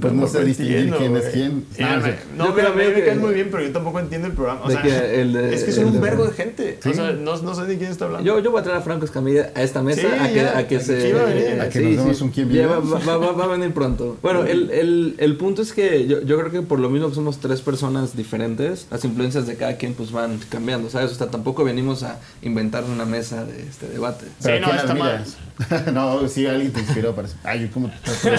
pues 0.00 0.12
no 0.12 0.26
sé 0.26 0.44
distinguir 0.44 0.76
entiendo, 0.78 0.98
quién 0.98 1.16
es 1.16 1.22
güey. 1.22 1.32
quién. 1.32 1.64
Ah, 1.80 1.96
no 1.96 2.02
me- 2.02 2.12
sé. 2.12 2.18
no, 2.36 2.46
Yo 2.46 2.54
pero 2.54 2.72
creo 2.74 2.88
me 2.88 2.94
que- 2.94 3.04
caes 3.04 3.18
muy 3.18 3.34
bien, 3.34 3.48
pero 3.50 3.62
yo 3.64 3.72
tampoco 3.72 4.00
entiendo 4.00 4.26
el 4.28 4.34
programa. 4.34 4.62
O 4.64 4.68
De 4.68 4.74
sea, 4.74 4.82
que 4.82 5.20
el 5.20 5.32
de- 5.32 5.54
es 5.54 5.64
que 5.64 5.72
son 5.72 5.84
un 5.86 5.92
de- 5.94 5.98
vergo 6.00 6.24
de 6.26 6.32
gente. 6.32 6.78
Sí. 6.82 6.88
O 6.90 6.94
sea, 6.94 7.12
no, 7.12 7.36
no 7.40 7.54
sé 7.54 7.62
ni 7.66 7.76
quién 7.76 7.90
está 7.90 8.04
hablando. 8.06 8.26
Yo, 8.26 8.38
yo 8.40 8.50
voy 8.50 8.60
a 8.60 8.62
traer 8.64 8.78
a 8.78 8.82
Franco 8.82 9.04
Escamilla 9.04 9.50
a 9.54 9.62
esta 9.62 9.82
mesa 9.82 10.00
Sí, 10.02 10.06
a 10.06 10.28
que, 10.28 10.34
ya, 10.34 10.58
a 10.58 10.66
que 10.68 10.76
aquí 10.76 10.84
se. 10.84 11.12
va 11.12 11.22
a 11.22 11.24
venir. 11.24 11.60
A 11.60 11.68
que 11.68 11.80
nos 11.80 11.96
demos 11.96 12.20
un 12.20 12.30
quién 12.30 12.48
vive. 12.48 12.66
Va, 12.66 12.78
va- 12.78 13.16
va- 13.16 13.32
va 13.32 13.44
a 13.44 13.48
venir 13.48 13.72
pronto. 13.72 14.16
Bueno, 14.22 14.44
el, 14.44 14.70
el, 14.70 15.14
el 15.18 15.36
punto 15.36 15.62
es 15.62 15.72
que 15.72 16.06
yo, 16.06 16.20
yo 16.22 16.38
creo 16.38 16.50
que 16.50 16.62
por 16.62 16.78
lo 16.78 16.88
mismo 16.90 17.08
que 17.08 17.14
somos 17.14 17.38
tres 17.40 17.60
personas 17.60 18.16
diferentes, 18.16 18.86
las 18.90 19.04
influencias 19.04 19.46
de 19.46 19.56
cada 19.56 19.76
quien 19.76 19.94
pues 19.94 20.12
van 20.12 20.38
cambiando, 20.48 20.90
¿sabes? 20.90 21.12
O 21.12 21.14
sea, 21.14 21.28
tampoco 21.28 21.64
venimos 21.64 22.02
a 22.02 22.18
inventar 22.42 22.84
una 22.84 23.04
mesa 23.04 23.44
de 23.44 23.62
este 23.62 23.88
debate. 23.88 24.26
Pero 24.42 24.56
Sí, 24.56 24.60
no, 24.62 24.66
¿quién 24.68 24.76
está 24.80 24.94
mal. 24.94 25.24
no, 25.94 26.28
sí, 26.28 26.46
alguien 26.46 26.72
te 26.72 26.80
inspiró 26.80 27.14
para 27.14 27.28
Ay, 27.42 27.62
yo 27.62 27.70
como 27.70 27.88
de 27.88 27.94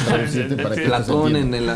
traducirte 0.05 0.55
para 0.57 0.75
que 0.75 0.81
Platón 0.81 1.35
en 1.35 1.53
el... 1.53 1.69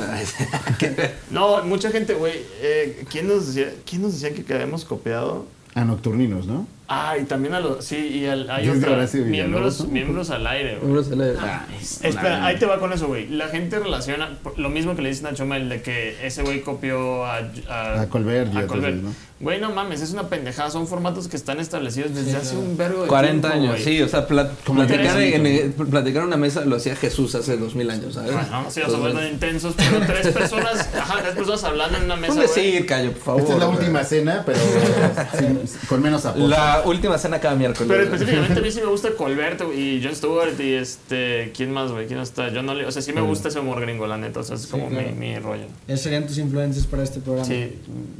No, 1.32 1.64
mucha 1.64 1.90
gente, 1.90 2.14
güey. 2.14 2.34
Eh, 2.62 3.06
¿quién, 3.10 3.28
nos 3.28 3.48
decía, 3.48 3.74
¿Quién 3.86 4.04
nos 4.04 4.14
decía 4.14 4.36
que 4.36 4.44
quedamos 4.44 4.86
copiado? 4.86 5.48
A 5.74 5.84
Nocturninos, 5.84 6.46
¿no? 6.46 6.68
Ah, 6.88 7.16
y 7.20 7.24
también 7.26 7.54
a 7.56 7.60
los. 7.60 7.84
Sí, 7.84 7.96
y 7.98 8.26
al, 8.28 8.50
hay 8.50 8.68
es 8.70 8.78
otra. 8.78 9.08
Miembros, 9.26 9.88
miembros 9.88 10.30
al 10.30 10.46
aire, 10.46 10.78
güey. 10.78 10.92
Uno 10.92 11.04
se 11.04 11.16
le- 11.16 11.34
Ah, 11.40 11.66
Espera, 11.82 12.46
ahí 12.46 12.58
te 12.58 12.66
va 12.68 12.80
con 12.80 12.94
eso, 12.94 13.08
güey. 13.08 13.28
La 13.30 13.48
gente 13.48 13.80
relaciona 13.80 14.30
lo 14.58 14.70
mismo 14.70 14.96
que 14.96 15.02
le 15.02 15.10
dicen 15.10 15.26
a 15.26 15.34
Chomel 15.34 15.68
de 15.68 15.82
que 15.82 16.16
ese 16.26 16.44
güey 16.44 16.62
copió 16.62 17.26
a, 17.26 17.38
A 17.70 18.06
Colbert 18.08 18.54
y 18.54 18.58
a 18.58 18.68
Colbert. 18.68 18.98
¿no? 18.98 19.14
Güey, 19.38 19.60
no 19.60 19.70
mames, 19.72 20.02
es 20.02 20.12
una 20.14 20.30
pendejada. 20.30 20.70
Son 20.70 20.88
formatos 20.88 21.28
que 21.28 21.36
están 21.36 21.60
establecidos 21.60 22.14
desde 22.16 22.32
Sí, 22.32 22.38
hace 22.38 22.50
claro. 22.52 22.66
un 22.70 22.78
vergo 22.78 23.02
de 23.02 23.08
40 23.10 23.50
tiempo, 23.50 23.68
años, 23.68 23.82
güey. 23.84 23.98
sí, 23.98 24.02
o 24.02 24.08
sea, 24.08 24.28
plat- 24.28 24.52
Como 24.66 24.86
platicar, 24.86 25.20
en, 25.22 25.74
platicar 25.74 26.22
en 26.22 26.28
una 26.28 26.38
mesa 26.38 26.62
lo 26.62 26.78
hacía 26.78 26.96
Jesús 26.96 27.36
hace 27.36 27.58
2000 27.58 27.90
años, 27.92 28.14
¿sabes? 28.14 28.32
Bueno, 28.32 28.66
sí, 28.70 28.80
o 28.82 28.90
sea, 28.90 28.98
fueron 28.98 29.28
intensos, 29.28 29.74
pero 29.76 30.06
tres 30.08 30.28
personas, 30.30 30.88
ajá, 30.98 31.22
tres 31.22 31.36
personas 31.36 31.64
hablando 31.66 31.98
en 31.98 32.06
una 32.06 32.16
mesa. 32.16 32.34
Güey. 32.34 32.48
decir, 32.48 32.86
Cayo, 32.86 33.12
por 33.12 33.22
favor. 33.22 33.42
Esta 33.42 33.54
es 33.56 33.60
la 33.60 33.68
última 33.68 34.04
cena, 34.06 34.44
pero 34.46 34.60
sin- 35.38 35.60
con 35.90 36.02
menos 36.02 36.26
apoyo. 36.26 36.48
La 36.48 36.75
última 36.84 37.18
cena 37.18 37.40
cada 37.40 37.56
miércoles. 37.56 37.88
Pero 37.88 38.04
específicamente 38.04 38.60
a 38.60 38.62
mí 38.64 38.72
sí 38.72 38.80
me 38.82 38.88
gusta 38.88 39.12
Colbert 39.18 39.62
y 39.76 40.02
Jon 40.04 40.16
Stewart 40.16 40.60
y 40.60 40.74
este. 40.74 41.52
¿Quién 41.56 41.72
más, 41.72 41.92
güey? 41.92 42.08
¿Quién 42.08 42.20
está? 42.20 42.50
John 42.54 42.68
Oliver. 42.70 42.88
O 42.88 42.92
sea, 42.92 43.02
sí 43.02 43.14
me 43.14 43.22
gusta 43.22 43.50
ese 43.50 43.60
humor 43.60 43.82
gringo, 43.82 44.08
la 44.08 44.18
neta. 44.18 44.40
O 44.40 44.44
sea, 44.44 44.56
es 44.56 44.68
como 44.68 44.90
claro. 44.90 45.08
mi, 45.10 45.14
mi 45.34 45.40
rollo. 45.40 45.66
Esas 45.88 46.02
serían 46.02 46.28
tus 46.28 46.38
influencias 46.38 46.86
para 46.86 47.04
este 47.04 47.20
programa. 47.20 47.48
Sí, 47.48 47.76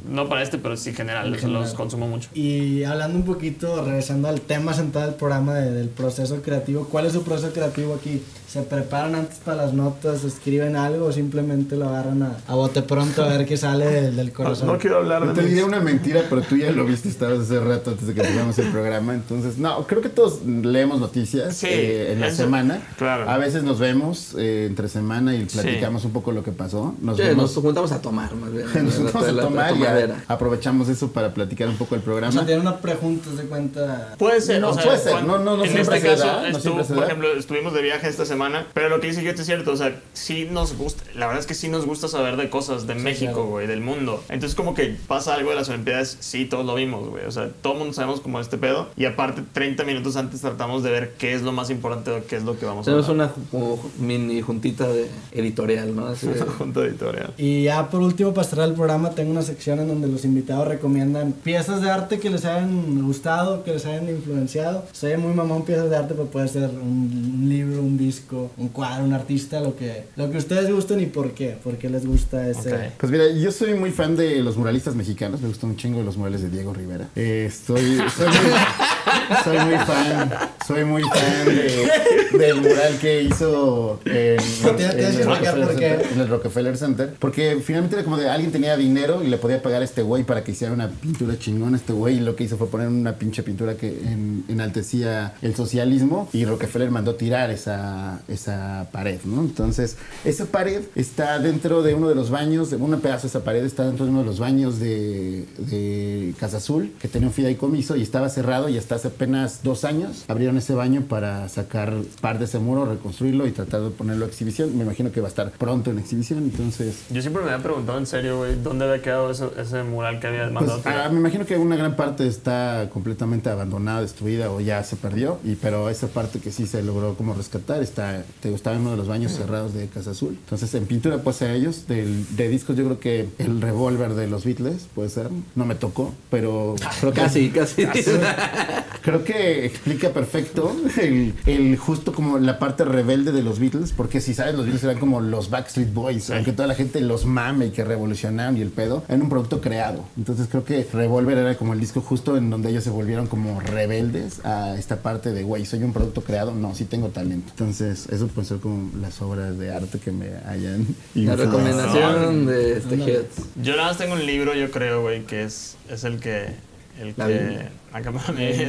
no 0.08 0.28
para 0.28 0.42
este, 0.42 0.58
pero 0.58 0.76
sí 0.76 0.92
general. 0.92 1.30
Los 1.30 1.40
general. 1.40 1.74
consumo 1.74 2.06
mucho. 2.08 2.28
Y 2.34 2.84
hablando 2.84 3.18
un 3.18 3.24
poquito, 3.24 3.84
regresando 3.84 4.28
al 4.28 4.40
tema 4.40 4.72
central 4.74 5.06
del 5.10 5.14
programa 5.16 5.54
de- 5.54 5.70
del 5.72 5.88
proceso 5.88 6.40
creativo, 6.42 6.88
¿cuál 6.88 7.06
es 7.06 7.12
su 7.12 7.22
proceso 7.22 7.52
creativo 7.52 7.94
aquí? 7.94 8.22
¿Se 8.48 8.62
preparan 8.62 9.14
antes 9.16 9.38
para 9.44 9.64
las 9.64 9.72
notas, 9.74 10.22
escriben 10.24 10.76
algo 10.76 11.06
o 11.06 11.12
simplemente 11.12 11.76
lo 11.76 11.88
agarran 11.88 12.22
a, 12.22 12.36
a 12.46 12.54
bote 12.54 12.80
pronto 12.80 13.24
a 13.24 13.28
ver 13.28 13.44
qué 13.44 13.56
sale 13.56 13.84
del, 13.86 14.16
del 14.16 14.32
corazón? 14.32 14.78
quiero 14.78 14.98
hablar 14.98 15.26
No 15.26 15.32
te 15.34 15.42
diré 15.42 15.64
una 15.64 15.80
mentira, 15.80 16.22
pero 16.30 16.42
tú 16.42 16.56
ya 16.56 16.70
lo 16.70 16.84
viste, 16.84 17.08
estabas 17.08 17.40
hace 17.40 17.58
rato 17.60 17.90
antes 17.90 18.06
de 18.06 18.14
que 18.14 18.20
empezáramos 18.20 18.56
el 18.60 18.68
programa. 18.70 19.14
Entonces, 19.14 19.58
no, 19.58 19.84
creo 19.86 20.00
que 20.00 20.08
todos 20.08 20.44
leemos 20.46 21.00
noticias 21.00 21.56
Sí, 21.56 21.66
eh, 21.68 22.12
en 22.12 22.20
la 22.20 22.28
eso- 22.28 22.36
semana. 22.44 22.80
claro. 22.96 23.28
A 23.28 23.36
veces 23.36 23.64
nos 23.64 23.78
vemos 23.80 24.34
eh, 24.38 24.66
entre 24.68 24.88
semana 24.88 25.34
y 25.34 25.44
platicamos 25.44 26.04
un 26.04 26.12
poco 26.12 26.30
lo 26.32 26.44
que 26.44 26.52
pasó. 26.52 26.94
Nos 27.00 27.16
Sí, 27.16 27.24
vemos. 27.24 27.54
nos 27.54 27.62
juntamos 27.64 27.90
a 27.92 28.00
tomar, 28.00 28.32
más 28.36 28.52
bien. 28.52 28.66
Nos 28.86 29.12
vamos 29.12 29.28
a 29.28 29.40
tomar 29.40 29.76
y 29.76 29.82
a- 29.84 30.24
aprovechamos 30.28 30.88
eso 30.88 31.10
para 31.10 31.34
platicar 31.34 31.68
un 31.68 31.76
poco 31.76 31.96
el 31.96 32.00
O 32.00 32.04
programa. 32.04 32.32
sea, 32.32 32.46
tiene 32.46 32.60
una 32.60 32.76
pregunta, 32.78 33.28
de 33.30 33.42
cuenta. 33.42 34.14
Puede 34.18 34.40
ser, 34.40 34.60
No, 34.60 34.70
o 34.70 34.74
sea, 34.74 34.84
puede 34.84 34.98
ser. 34.98 35.12
cuando- 35.12 35.38
No, 35.38 35.44
no, 35.44 35.56
no 35.56 35.64
en 35.64 35.72
siempre 35.72 35.96
este 35.96 36.08
se 36.10 36.14
caso, 36.16 36.26
da, 36.26 36.50
no 36.50 36.60
siempre 36.60 36.84
se 36.84 36.92
por 36.94 37.00
da. 37.02 37.06
ejemplo, 37.08 37.32
estuvimos 37.36 37.74
de 37.74 37.82
viaje 37.82 38.08
esta 38.08 38.24
semana, 38.24 38.35
pero 38.74 38.88
lo 38.88 39.00
que 39.00 39.08
dice 39.08 39.22
Guete 39.22 39.40
es 39.40 39.46
cierto, 39.46 39.72
o 39.72 39.76
sea, 39.76 40.00
sí 40.12 40.48
nos 40.50 40.76
gusta, 40.76 41.02
la 41.14 41.26
verdad 41.26 41.40
es 41.40 41.46
que 41.46 41.54
sí 41.54 41.68
nos 41.68 41.86
gusta 41.86 42.08
saber 42.08 42.36
de 42.36 42.48
cosas 42.50 42.86
de 42.86 42.94
México, 42.94 43.32
claro. 43.32 43.48
güey, 43.48 43.66
del 43.66 43.80
mundo. 43.80 44.22
Entonces 44.28 44.54
como 44.54 44.74
que 44.74 44.96
pasa 45.06 45.34
algo 45.34 45.50
de 45.50 45.56
las 45.56 45.68
Olimpiadas, 45.68 46.16
sí, 46.20 46.44
todos 46.44 46.64
lo 46.66 46.74
vimos, 46.74 47.08
güey, 47.08 47.24
o 47.24 47.30
sea, 47.30 47.48
todo 47.62 47.74
el 47.74 47.78
mundo 47.80 47.94
sabemos 47.94 48.20
como 48.20 48.40
este 48.40 48.58
pedo. 48.58 48.88
Y 48.96 49.04
aparte, 49.04 49.42
30 49.52 49.84
minutos 49.84 50.16
antes 50.16 50.40
tratamos 50.40 50.82
de 50.82 50.90
ver 50.90 51.14
qué 51.18 51.34
es 51.34 51.42
lo 51.42 51.52
más 51.52 51.70
importante 51.70 52.10
o 52.10 52.26
qué 52.26 52.36
es 52.36 52.42
lo 52.44 52.58
que 52.58 52.66
vamos 52.66 52.86
a 52.86 52.90
Tenemos 52.90 53.08
hablar. 53.08 53.32
una 53.36 53.48
como 53.50 53.90
mini 53.98 54.40
juntita 54.40 54.86
de 54.88 55.08
editorial, 55.32 55.94
¿no? 55.94 56.06
Así 56.06 56.26
de- 56.26 56.40
junta 56.58 56.80
editorial. 56.80 57.32
Y 57.38 57.64
ya 57.64 57.88
por 57.90 58.00
último, 58.02 58.32
para 58.34 58.46
cerrar 58.48 58.68
el 58.68 58.74
programa, 58.74 59.10
tengo 59.10 59.30
una 59.30 59.42
sección 59.42 59.78
en 59.80 59.88
donde 59.88 60.08
los 60.08 60.24
invitados 60.24 60.66
recomiendan 60.68 61.32
piezas 61.32 61.80
de 61.80 61.90
arte 61.90 62.18
que 62.18 62.30
les 62.30 62.44
hayan 62.44 63.02
gustado, 63.04 63.62
que 63.64 63.72
les 63.72 63.84
hayan 63.86 64.08
influenciado. 64.08 64.84
Soy 64.92 65.16
muy 65.16 65.34
mamón 65.34 65.64
piezas 65.64 65.90
de 65.90 65.96
arte, 65.96 66.14
pero 66.14 66.26
puede 66.26 66.48
ser 66.48 66.70
un, 66.70 67.40
un 67.42 67.48
libro, 67.48 67.80
un 67.80 67.96
disco, 67.98 68.25
un 68.32 68.68
cuadro, 68.68 69.04
un 69.04 69.12
artista, 69.12 69.60
lo 69.60 69.76
que, 69.76 70.04
lo 70.16 70.30
que 70.30 70.38
ustedes 70.38 70.70
gusten 70.70 71.00
y 71.00 71.06
por 71.06 71.32
qué. 71.32 71.56
¿Por 71.62 71.76
qué 71.76 71.88
les 71.88 72.06
gusta 72.06 72.48
ese? 72.48 72.92
Pues 72.98 73.12
mira, 73.12 73.28
yo 73.30 73.52
soy 73.52 73.74
muy 73.74 73.90
fan 73.90 74.16
de 74.16 74.42
los 74.42 74.56
muralistas 74.56 74.94
mexicanos, 74.94 75.40
me 75.40 75.48
gustan 75.48 75.70
un 75.70 75.76
chingo 75.76 76.02
los 76.02 76.16
murales 76.16 76.42
de 76.42 76.50
Diego 76.50 76.72
Rivera. 76.72 77.08
Eh, 77.14 77.46
estoy, 77.48 77.98
soy, 78.16 78.26
muy, 78.26 78.36
soy 79.44 79.58
muy 79.58 79.76
fan, 79.78 80.30
soy 80.66 80.84
muy 80.84 81.02
fan 81.02 81.46
de- 81.46 82.38
del 82.38 82.60
mural 82.60 82.98
que 83.00 83.22
hizo 83.22 84.00
en, 84.04 84.12
en 84.14 84.90
a 84.92 85.06
el. 85.06 85.24
Center, 85.68 86.06
en 86.12 86.20
el 86.20 86.28
Rockefeller 86.28 86.76
Center, 86.76 87.14
porque 87.18 87.60
finalmente 87.64 87.96
era 87.96 88.04
como 88.04 88.16
de 88.18 88.28
alguien 88.28 88.52
tenía 88.52 88.76
dinero 88.76 89.22
y 89.22 89.28
le 89.28 89.38
podía 89.38 89.62
pagar 89.62 89.82
a 89.82 89.84
este 89.84 90.02
güey 90.02 90.24
para 90.24 90.44
que 90.44 90.52
hiciera 90.52 90.72
una 90.72 90.88
pintura 90.88 91.38
chingona. 91.38 91.76
Este 91.76 91.92
güey 91.92 92.16
y 92.16 92.20
lo 92.20 92.36
que 92.36 92.44
hizo 92.44 92.56
fue 92.56 92.68
poner 92.68 92.88
una 92.88 93.14
pinche 93.16 93.42
pintura 93.42 93.76
que 93.76 93.88
en- 93.88 94.44
enaltecía 94.48 95.34
el 95.42 95.54
socialismo 95.54 96.28
y 96.32 96.44
Rockefeller 96.44 96.90
mandó 96.90 97.14
tirar 97.14 97.50
esa, 97.50 98.20
esa 98.28 98.88
pared, 98.92 99.20
¿no? 99.24 99.40
Entonces, 99.42 99.96
esa 100.24 100.46
pared 100.46 100.82
está 100.94 101.38
dentro 101.38 101.82
de 101.82 101.94
uno 101.94 102.08
de 102.08 102.14
los 102.14 102.30
baños, 102.30 102.70
de 102.70 102.76
un 102.76 103.00
pedazo 103.00 103.22
de 103.22 103.28
esa 103.28 103.44
pared 103.44 103.64
está 103.64 103.84
dentro 103.84 104.04
de 104.04 104.10
uno 104.10 104.20
de 104.20 104.26
los 104.26 104.38
baños 104.38 104.78
de, 104.78 105.44
de 105.58 106.34
Casa 106.38 106.58
Azul, 106.58 106.92
que 107.00 107.08
tenía 107.08 107.28
un 107.28 107.34
fideicomiso 107.34 107.96
y 107.96 108.02
estaba 108.02 108.28
cerrado 108.28 108.68
y 108.68 108.78
hasta 108.78 108.94
hace 108.96 109.10
apenas 109.20 109.60
dos 109.62 109.84
años 109.84 110.24
abrieron 110.28 110.58
ese 110.58 110.74
baño 110.74 111.02
para 111.08 111.48
sacar 111.48 111.94
parte 112.20 112.40
de 112.40 112.44
ese 112.44 112.58
muro, 112.58 112.84
reconstruirlo 112.84 113.46
y 113.46 113.50
tratar 113.52 113.80
de 113.80 113.90
ponerlo 113.90 114.26
a 114.26 114.28
exhibición. 114.28 114.76
Me 114.76 114.84
imagino 114.84 115.10
que 115.10 115.20
va 115.20 115.26
a 115.28 115.30
estar 115.30 115.50
pronto 115.52 115.90
en 115.90 115.98
exhibición, 115.98 116.40
entonces... 116.44 117.04
Yo 117.10 117.22
siempre 117.22 117.42
me 117.42 117.50
había 117.50 117.62
preguntado 117.62 117.98
en 117.98 118.06
serio, 118.06 118.38
güey, 118.38 118.56
¿dónde 118.62 118.84
había 118.84 119.02
quedado 119.02 119.30
ese, 119.30 119.46
ese 119.58 119.82
mural 119.82 120.20
que 120.20 120.26
había 120.26 120.42
Pues, 120.42 120.52
mandado? 120.52 120.82
ah, 120.84 121.08
me 121.10 121.18
imagino 121.18 121.46
que 121.46 121.56
una 121.56 121.76
gran 121.76 121.96
parte 121.96 122.26
está 122.26 122.88
completamente 122.92 123.48
abandonada, 123.48 124.02
destruida 124.02 124.50
o 124.50 124.60
ya 124.60 124.82
se 124.84 124.96
perdió, 124.96 125.38
y 125.44 125.54
pero 125.56 125.88
esa 125.88 126.08
parte 126.08 126.38
que 126.40 126.52
sí 126.52 126.66
se 126.66 126.82
logró 126.82 127.14
como 127.14 127.32
rescatar 127.34 127.82
está, 127.82 128.22
te 128.40 128.52
estaba 128.54 128.76
en 128.76 128.82
uno 128.82 128.90
de 128.92 128.96
los 128.98 129.08
baños 129.08 129.32
cerrados 129.32 129.72
de 129.72 129.86
Casa 129.88 130.10
Azul. 130.10 130.36
Entonces 130.44 130.72
en 130.74 130.84
pintura 130.86 131.18
puede 131.18 131.38
ser 131.38 131.50
ellos, 131.52 131.86
del- 131.88 132.36
de 132.36 132.48
discos 132.48 132.76
yo 132.76 132.84
creo 132.84 133.00
que 133.00 133.28
el 133.38 133.60
revólver 133.60 134.14
de 134.14 134.26
los 134.28 134.44
Beatles 134.44 134.86
puede 134.94 135.08
ser, 135.08 135.28
no 135.54 135.64
me 135.64 135.74
tocó, 135.74 136.12
pero 136.30 136.74
que 137.00 137.10
Casi, 137.26 137.48
casi. 137.50 137.86
Creo 139.06 139.22
que 139.22 139.64
explica 139.64 140.10
perfecto 140.10 140.74
el, 141.00 141.32
el 141.46 141.76
justo 141.76 142.12
como 142.12 142.40
la 142.40 142.58
parte 142.58 142.84
rebelde 142.84 143.30
de 143.30 143.44
los 143.44 143.60
Beatles, 143.60 143.92
porque 143.92 144.20
si 144.20 144.34
sabes, 144.34 144.56
los 144.56 144.64
Beatles 144.64 144.82
eran 144.82 144.98
como 144.98 145.20
los 145.20 145.48
Backstreet 145.48 145.94
Boys, 145.94 146.30
aunque 146.30 146.50
toda 146.50 146.66
la 146.66 146.74
gente 146.74 147.00
los 147.00 147.24
mame 147.24 147.66
y 147.66 147.70
que 147.70 147.84
revolucionaron 147.84 148.56
y 148.56 148.62
el 148.62 148.70
pedo, 148.70 149.04
era 149.06 149.22
un 149.22 149.28
producto 149.28 149.60
creado. 149.60 150.04
Entonces 150.16 150.48
creo 150.50 150.64
que 150.64 150.84
Revolver 150.92 151.38
era 151.38 151.56
como 151.56 151.72
el 151.72 151.78
disco 151.78 152.00
justo 152.00 152.36
en 152.36 152.50
donde 152.50 152.70
ellos 152.70 152.82
se 152.82 152.90
volvieron 152.90 153.28
como 153.28 153.60
rebeldes 153.60 154.44
a 154.44 154.76
esta 154.76 154.96
parte 154.96 155.32
de, 155.32 155.44
güey, 155.44 155.66
soy 155.66 155.84
un 155.84 155.92
producto 155.92 156.22
creado, 156.22 156.52
no, 156.52 156.74
sí 156.74 156.84
tengo 156.84 157.10
talento. 157.10 157.50
Entonces 157.50 158.08
eso 158.10 158.26
puede 158.26 158.48
ser 158.48 158.58
como 158.58 158.90
las 159.00 159.22
obras 159.22 159.56
de 159.56 159.72
arte 159.72 160.00
que 160.00 160.10
me 160.10 160.30
hayan 160.48 160.84
La 161.14 161.36
recomendación 161.36 162.46
de 162.46 162.78
este. 162.78 163.28
Yo 163.62 163.76
nada 163.76 163.90
más 163.90 163.98
tengo 163.98 164.14
un 164.14 164.26
libro, 164.26 164.52
yo 164.54 164.68
creo, 164.72 165.02
güey, 165.02 165.24
que 165.26 165.44
es, 165.44 165.76
es 165.88 166.02
el 166.02 166.18
que. 166.18 166.65
El 167.00 167.14
La 167.16 167.26
que. 167.26 167.32
Biblia. 167.38 167.70
Acá 167.92 168.10
me 168.10 168.18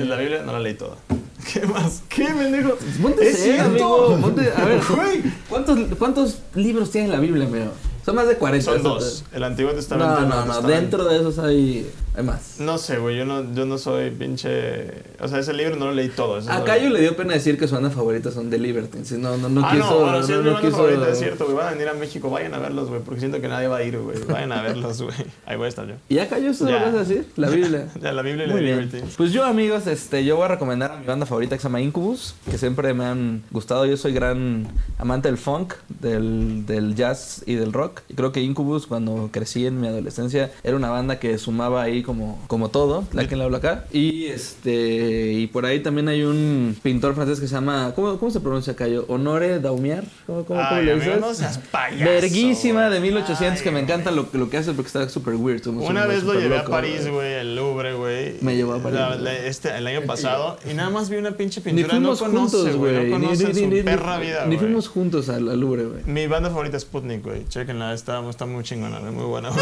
la 0.05 0.15
Biblia 0.17 0.43
no 0.45 0.53
la 0.53 0.59
leí 0.59 0.73
toda. 0.73 0.95
¿Qué 1.53 1.65
más? 1.65 2.03
¿Qué, 2.09 2.33
mendigo? 2.33 2.77
Ponte 3.01 3.29
Es 3.29 3.37
serio, 3.39 3.63
cierto. 3.65 4.13
amigo. 4.13 4.27
Ponte- 4.27 4.51
a 4.55 4.65
ver, 4.65 4.81
¿cuántos, 5.49 5.79
¿cuántos 5.97 6.39
libros 6.55 6.91
tiene 6.91 7.07
la 7.09 7.19
Biblia, 7.19 7.45
amigo? 7.45 7.71
Son 8.07 8.15
más 8.15 8.25
de 8.29 8.37
40. 8.37 8.71
Son 8.71 8.81
dos. 8.83 9.25
El 9.33 9.43
Antiguo 9.43 9.73
Testamento. 9.73 10.21
No, 10.21 10.45
no, 10.45 10.45
no. 10.45 10.61
Dentro 10.61 11.03
de 11.03 11.17
esos 11.17 11.39
hay, 11.39 11.91
hay 12.15 12.23
más. 12.23 12.55
No 12.57 12.77
sé, 12.77 12.99
güey. 12.99 13.17
Yo 13.17 13.25
no, 13.25 13.53
yo 13.53 13.65
no 13.65 13.77
soy 13.77 14.11
pinche. 14.11 15.03
O 15.19 15.27
sea, 15.27 15.39
ese 15.39 15.51
libro 15.51 15.75
no 15.75 15.87
lo 15.87 15.91
leí 15.91 16.07
todo. 16.07 16.39
A 16.49 16.63
Cayo 16.63 16.89
le 16.89 17.01
dio 17.01 17.17
pena 17.17 17.33
decir 17.33 17.59
que 17.59 17.67
su 17.67 17.73
banda 17.73 17.89
favorita 17.89 18.31
son 18.31 18.49
The 18.49 18.59
Libertines. 18.59 19.11
No, 19.11 19.35
no, 19.35 19.49
no 19.49 19.61
ah, 19.61 19.73
quiso. 19.73 19.89
no, 19.89 19.99
bueno, 19.99 20.23
sí, 20.23 20.31
no, 20.31 20.37
no 20.41 20.53
banda 20.53 20.61
quiso- 20.61 20.77
favorita, 20.77 21.09
es 21.09 21.19
cierto, 21.19 21.43
güey. 21.43 21.57
Van 21.57 21.67
a 21.67 21.71
venir 21.71 21.89
a 21.89 21.95
México, 21.95 22.29
vayan 22.29 22.53
a 22.53 22.59
verlos, 22.59 22.87
güey, 22.87 23.01
porque 23.01 23.19
siento 23.19 23.41
que 23.41 23.49
nadie 23.49 23.67
va 23.67 23.75
a 23.75 23.83
ir, 23.83 23.99
güey. 23.99 24.23
Vayan 24.23 24.53
a 24.53 24.61
verlos, 24.61 25.01
güey. 25.01 25.17
Ahí 25.45 25.57
voy 25.57 25.65
a 25.65 25.67
estar 25.67 25.85
yo. 25.85 25.95
¿Y 26.07 26.15
ya 26.15 26.29
Cayo 26.29 26.51
eso 26.51 26.63
lo 26.63 26.71
vas 26.71 26.95
a 26.95 26.99
decir? 26.99 27.27
La 27.35 27.49
Biblia. 27.49 27.89
Ya, 28.01 28.13
la 28.13 28.21
Biblia 28.21 28.45
y 28.45 28.53
bien. 28.53 28.63
Liberty. 28.63 29.01
Pues 29.17 29.33
yo, 29.33 29.43
amigos, 29.43 29.85
este, 29.85 30.23
yo 30.23 30.37
voy 30.37 30.45
a 30.45 30.47
recomendar 30.47 30.93
a 30.93 30.95
mi 30.95 31.05
banda 31.05 31.25
favorita 31.25 31.57
que 31.57 31.61
se 31.61 31.67
llama 31.67 31.81
Incubus, 31.81 32.35
que 32.49 32.57
siempre 32.57 32.93
me 32.93 33.03
han 33.03 33.43
gustado. 33.51 33.85
Yo 33.85 33.97
soy 33.97 34.13
gran 34.13 34.65
amante 34.97 35.27
del 35.27 35.37
funk, 35.37 35.73
del, 35.99 36.65
del 36.65 36.95
jazz 36.95 37.43
y 37.45 37.55
del 37.55 37.73
rock. 37.73 37.96
Y 38.09 38.13
creo 38.13 38.31
que 38.31 38.41
Incubus, 38.41 38.87
cuando 38.87 39.29
crecí 39.31 39.65
en 39.65 39.79
mi 39.81 39.87
adolescencia, 39.87 40.51
era 40.63 40.75
una 40.75 40.89
banda 40.89 41.19
que 41.19 41.37
sumaba 41.37 41.81
ahí 41.83 42.03
como, 42.03 42.39
como 42.47 42.69
todo, 42.69 43.03
la 43.13 43.27
que 43.27 43.35
le 43.35 43.43
hablo 43.43 43.57
acá. 43.57 43.85
Y 43.91 44.25
este 44.25 45.31
y 45.33 45.47
por 45.47 45.65
ahí 45.65 45.81
también 45.81 46.07
hay 46.07 46.23
un 46.23 46.75
pintor 46.83 47.15
francés 47.15 47.39
que 47.39 47.47
se 47.47 47.53
llama, 47.55 47.93
¿cómo, 47.95 48.17
cómo 48.17 48.31
se 48.31 48.39
pronuncia 48.39 48.75
Cayo? 48.75 49.05
Honore 49.07 49.59
Daumier. 49.59 50.03
¿Cómo, 50.25 50.43
cómo, 50.45 50.59
cómo 50.59 50.61
Ay, 50.69 50.85
le 50.85 50.91
amigo, 50.93 51.27
dices? 51.29 51.59
no. 51.71 52.05
Verguísima 52.05 52.89
de 52.89 52.99
güey. 52.99 53.11
1800 53.11 53.61
que 53.61 53.71
me 53.71 53.79
encanta 53.79 54.11
lo, 54.11 54.27
lo 54.33 54.49
que 54.49 54.57
hace 54.57 54.73
porque 54.73 54.87
está 54.87 55.07
súper 55.09 55.35
weird. 55.35 55.65
Una 55.67 56.05
vez 56.05 56.23
lo 56.23 56.33
llevé 56.33 56.57
a 56.59 56.65
París, 56.65 57.07
güey. 57.09 57.33
el 57.33 57.55
Louvre, 57.55 57.93
güey. 57.93 58.35
Me 58.41 58.55
llevó 58.55 58.73
a 58.73 58.79
París, 58.83 58.99
La- 58.99 59.15
la- 59.15 59.33
este, 59.35 59.75
el 59.75 59.87
año 59.87 60.01
pasado. 60.07 60.57
Y 60.69 60.73
nada 60.73 60.89
más 60.89 61.09
vi 61.09 61.17
una 61.17 61.31
pinche 61.31 61.59
Ni 61.61 61.65
pintura. 61.83 61.89
fuimos 61.95 62.21
no 62.21 62.27
conoce, 62.27 62.57
juntos, 62.57 62.75
güey. 62.75 63.09
No 63.09 63.19
Ni- 63.19 63.27
ni- 63.27 63.43
ni- 63.53 63.67
ni- 63.67 63.81
perra 63.83 64.17
vida, 64.19 64.45
Ni 64.45 64.57
fuimos 64.57 64.87
juntos 64.87 65.29
al, 65.29 65.49
al 65.49 65.59
Louvre, 65.59 65.85
güey. 65.85 66.03
Mi 66.05 66.27
banda 66.27 66.49
favorita 66.49 66.77
es 66.77 66.83
Sputnik, 66.83 67.23
güey. 67.23 67.45
Chequenla, 67.47 67.86
está, 67.93 68.27
está 68.29 68.45
muy 68.45 68.63
chingona, 68.63 68.99
muy 68.99 69.25
buena. 69.25 69.49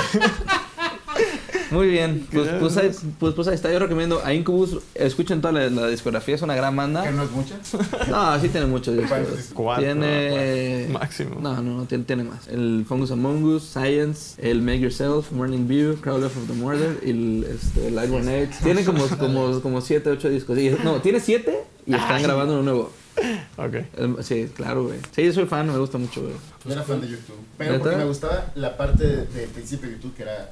Muy 1.72 1.88
bien. 1.90 2.28
Pues, 2.32 2.48
pues, 2.60 2.78
ahí, 2.78 2.92
pues, 3.20 3.34
pues 3.34 3.48
ahí 3.48 3.56
está. 3.56 3.72
Yo 3.72 3.80
recomiendo 3.80 4.22
a 4.24 4.34
Incubus. 4.34 4.78
Escuchen 4.94 5.42
toda 5.42 5.52
la, 5.54 5.70
la 5.70 5.88
discografía. 5.88 6.36
Es 6.36 6.42
una 6.42 6.56
gran 6.56 6.74
Que 6.74 6.78
banda. 6.78 7.12
no 7.12 7.24
es 7.24 7.32
mucha. 7.32 7.56
No, 8.10 8.40
sí 8.40 8.50
tiene 8.50 8.68
muchos 8.68 8.96
discos. 8.96 9.18
Cuatro, 9.54 9.84
Tiene... 9.84 10.86
cuatro, 10.90 11.00
máximo. 11.00 11.40
No, 11.42 11.62
no, 11.62 11.78
no. 11.80 11.86
Tiene, 11.86 12.04
tiene 12.04 12.24
más. 12.24 12.48
El 12.48 12.86
Fungus 12.88 13.12
Among 13.12 13.44
Us, 13.46 13.64
Science, 13.64 14.40
el 14.42 14.62
Make 14.62 14.80
Yourself, 14.80 15.32
Morning 15.32 15.68
View, 15.68 15.96
Crowd 16.02 16.24
of 16.24 16.34
the 16.48 16.54
Murder 16.54 17.00
y 17.04 17.10
el 17.10 17.44
este, 17.50 17.92
Light 17.92 18.12
Grenade. 18.12 18.50
Tiene 18.64 18.84
como, 18.86 19.06
como, 19.08 19.62
como 19.62 19.82
siete, 19.82 20.10
ocho 20.10 20.30
discos. 20.30 20.58
Y- 20.58 20.76
no, 20.84 21.02
tiene 21.02 21.20
siete 21.20 21.64
y 21.86 21.94
están 21.96 22.22
grabando 22.22 22.54
uno 22.54 22.64
nuevo. 22.64 22.92
Ok. 23.58 23.74
El- 23.98 24.24
sí, 24.24 24.50
claro, 24.56 24.84
güey. 24.86 25.00
Sí, 25.14 25.26
yo 25.26 25.34
soy 25.34 25.46
fan. 25.46 25.68
Me 25.72 25.78
gusta 25.78 25.98
mucho, 25.98 26.22
güey. 26.22 26.34
Yo 26.66 26.72
era 26.74 26.84
fan 26.84 27.02
de 27.02 27.08
YouTube. 27.08 27.38
Pero 27.58 27.80
porque 27.80 27.96
me 27.96 28.06
gustaba 28.06 28.46
la 28.56 28.76
parte 28.76 29.06
de- 29.08 29.26
del 29.28 29.50
principio 29.50 29.88
de 29.90 29.96
YouTube 29.96 30.16
que 30.16 30.24
era 30.24 30.50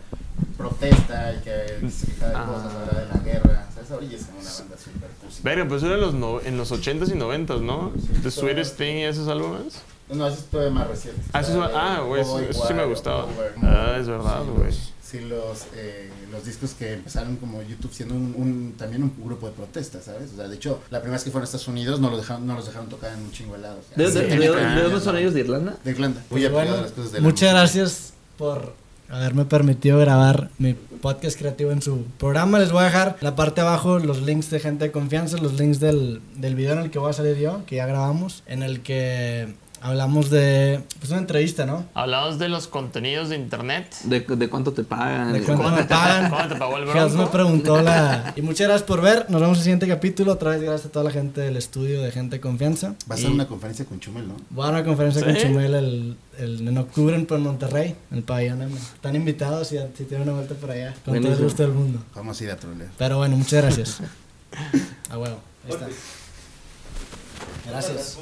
protesta 0.57 1.33
y 1.33 1.39
que 1.43 1.89
se 1.89 2.07
quejaba 2.07 2.29
de 2.31 2.37
Ah. 2.37 2.45
cosas, 2.45 2.73
hablaba 2.73 2.99
de 3.01 3.07
la 3.07 3.19
guerra. 3.23 3.67
¿Sabes? 3.73 3.91
Ahora 3.91 4.05
ya 4.05 4.17
es 4.17 4.25
como 4.25 4.39
una 4.39 4.49
banda 4.51 4.77
súper 4.77 5.09
pussy. 5.21 5.41
Verga, 5.43 5.67
pues 5.67 5.83
era 5.83 5.95
en 5.95 6.01
los, 6.01 6.13
no- 6.13 6.41
en 6.41 6.57
los 6.57 6.71
80s 6.71 7.09
y 7.09 7.15
90s, 7.17 7.61
¿no? 7.61 7.91
The 8.23 8.31
Sweetest 8.31 8.77
Thing 8.77 8.95
y 8.97 9.03
esos 9.03 9.27
álbumes. 9.27 9.81
No, 10.09 10.27
eso 10.27 10.37
es 10.37 10.45
todavía 10.45 10.73
más 10.73 10.87
reciente. 10.87 11.21
Ah, 11.33 11.41
eso 11.41 11.51
es- 11.51 11.57
O 11.57 11.69
sea, 11.69 11.95
ah, 11.95 12.01
güey, 12.01 12.21
eso- 12.21 12.39
eso 12.39 12.67
sí 12.67 12.73
me 12.73 12.85
gustaba. 12.85 13.25
Ah, 13.61 13.97
es 13.99 14.07
verdad, 14.07 14.43
Sí, 14.43 14.49
güey. 14.55 14.67
los- 14.67 14.92
Sí, 15.13 15.19
los, 15.21 15.67
eh, 15.75 16.09
los 16.31 16.43
discos 16.43 16.71
que 16.71 16.93
empezaron 16.93 17.35
como 17.35 17.61
YouTube 17.61 17.93
siendo 17.93 18.15
un, 18.15 18.33
un- 18.35 18.73
también 18.77 19.03
un 19.03 19.13
grupo 19.23 19.45
de 19.45 19.53
protesta, 19.53 20.01
¿sabes? 20.01 20.31
O 20.33 20.37
sea, 20.37 20.47
de 20.47 20.55
hecho, 20.55 20.81
la 20.89 20.99
primera 21.01 21.17
vez 21.17 21.23
que 21.23 21.29
fueron 21.29 21.43
a 21.43 21.45
Estados 21.45 21.67
Unidos 21.67 21.99
no 21.99 22.09
los 22.09 22.19
dejaron, 22.21 22.47
no 22.47 22.55
los 22.55 22.65
dejaron 22.65 22.89
tocar 22.89 23.13
en 23.13 23.19
un 23.19 23.31
chingo 23.31 23.53
de 23.53 23.59
lados. 23.61 23.85
¿De, 23.95 24.07
Sí, 24.07 24.13
de- 24.17 24.23
de- 24.25 24.37
de- 24.49 24.81
dónde 24.81 24.99
son 24.99 25.15
ellos? 25.17 25.35
¿De 25.35 25.41
Irlanda? 25.41 25.77
De 25.83 25.91
Irlanda. 25.91 26.19
Muy 26.31 26.41
Pues 26.41 26.51
bueno, 26.51 26.77
las 26.81 26.91
cosas 26.93 27.11
de 27.11 27.19
la 27.19 27.23
muchas 27.23 27.41
música. 27.41 27.51
gracias 27.59 28.13
por 28.39 28.73
haberme 29.09 29.45
permitido 29.45 29.99
grabar 29.99 30.49
mi 30.57 30.73
podcast 30.73 31.37
creativo 31.37 31.69
en 31.69 31.83
su 31.83 32.05
programa. 32.17 32.57
Les 32.57 32.71
voy 32.71 32.81
a 32.81 32.85
dejar 32.85 33.17
en 33.21 33.23
la 33.25 33.35
parte 33.35 33.61
de 33.61 33.67
abajo 33.67 33.99
los 33.99 34.23
links 34.23 34.49
de 34.49 34.59
gente 34.59 34.85
de 34.85 34.91
confianza, 34.91 35.37
los 35.37 35.53
links 35.59 35.79
del, 35.79 36.21
del 36.37 36.55
video 36.55 36.73
en 36.73 36.79
el 36.79 36.89
que 36.89 36.97
voy 36.97 37.11
a 37.11 37.13
salir 37.13 37.37
yo, 37.37 37.61
que 37.67 37.75
ya 37.75 37.85
grabamos, 37.85 38.41
en 38.47 38.63
el 38.63 38.81
que 38.81 39.53
hablamos 39.83 40.29
de 40.29 40.81
pues 40.99 41.11
una 41.11 41.19
entrevista, 41.19 41.65
¿no? 41.65 41.85
Hablamos 41.93 42.39
de 42.39 42.49
los 42.49 42.67
contenidos 42.67 43.29
de 43.29 43.35
internet. 43.35 43.93
¿De, 44.05 44.21
de 44.21 44.49
cuánto 44.49 44.71
te 44.73 44.83
pagan? 44.83 45.33
De 45.33 45.41
cuánto 45.43 45.69
me 45.69 45.83
pagan. 45.83 46.29
¿Cuándo 46.31 46.53
te 46.55 46.59
pagó 46.59 46.77
el 46.77 46.85
Jas 46.87 47.11
me 47.11 47.17
bronco? 47.17 47.31
preguntó 47.31 47.81
la... 47.81 48.33
Y 48.35 48.41
muchas 48.41 48.67
gracias 48.67 48.87
por 48.87 49.01
ver. 49.01 49.25
Nos 49.29 49.41
vemos 49.41 49.57
en 49.57 49.59
el 49.59 49.63
siguiente 49.63 49.87
capítulo. 49.87 50.31
Otra 50.31 50.51
vez 50.51 50.61
gracias 50.61 50.85
a 50.87 50.91
toda 50.91 51.05
la 51.05 51.11
gente 51.11 51.41
del 51.41 51.57
estudio 51.57 52.01
de 52.01 52.11
Gente 52.11 52.37
de 52.37 52.41
Confianza. 52.41 52.95
Va 53.11 53.15
a 53.15 53.19
Y 53.19 53.21
ser 53.21 53.31
una 53.31 53.45
conferencia 53.47 53.85
con 53.85 53.99
Chumel, 53.99 54.27
¿no? 54.27 54.35
Voy 54.49 54.65
a 54.65 54.69
una 54.69 54.83
conferencia 54.83 55.21
¿Sí? 55.21 55.27
con 55.27 55.35
Chumel 55.35 55.73
el, 55.75 56.17
el- 56.39 56.67
en 56.67 56.77
octubre 56.77 57.15
en, 57.15 57.27
Monterrey, 57.43 57.95
en 58.11 58.17
el 58.17 58.23
pabellón. 58.23 58.61
Están 58.95 59.15
invitados 59.15 59.67
si, 59.67 59.77
si 59.97 60.05
tienen 60.05 60.27
una 60.29 60.37
vuelta 60.37 60.55
por 60.55 60.71
allá. 60.71 60.93
Con 60.93 61.01
todo 61.03 61.15
el 61.15 61.21
Buenísimo. 61.21 61.47
gusto 61.47 61.63
del 61.63 61.71
mundo. 61.73 61.99
Vamos 62.15 62.39
a 62.39 62.43
ir 62.43 62.51
a 62.51 62.55
trolear. 62.55 62.89
Pero 62.97 63.17
bueno, 63.17 63.35
muchas 63.37 63.61
gracias. 63.63 63.97
A 65.09 65.17
huevo. 65.17 65.37
Ahí 65.65 65.71
está. 65.73 65.87
Gracias. 67.69 68.17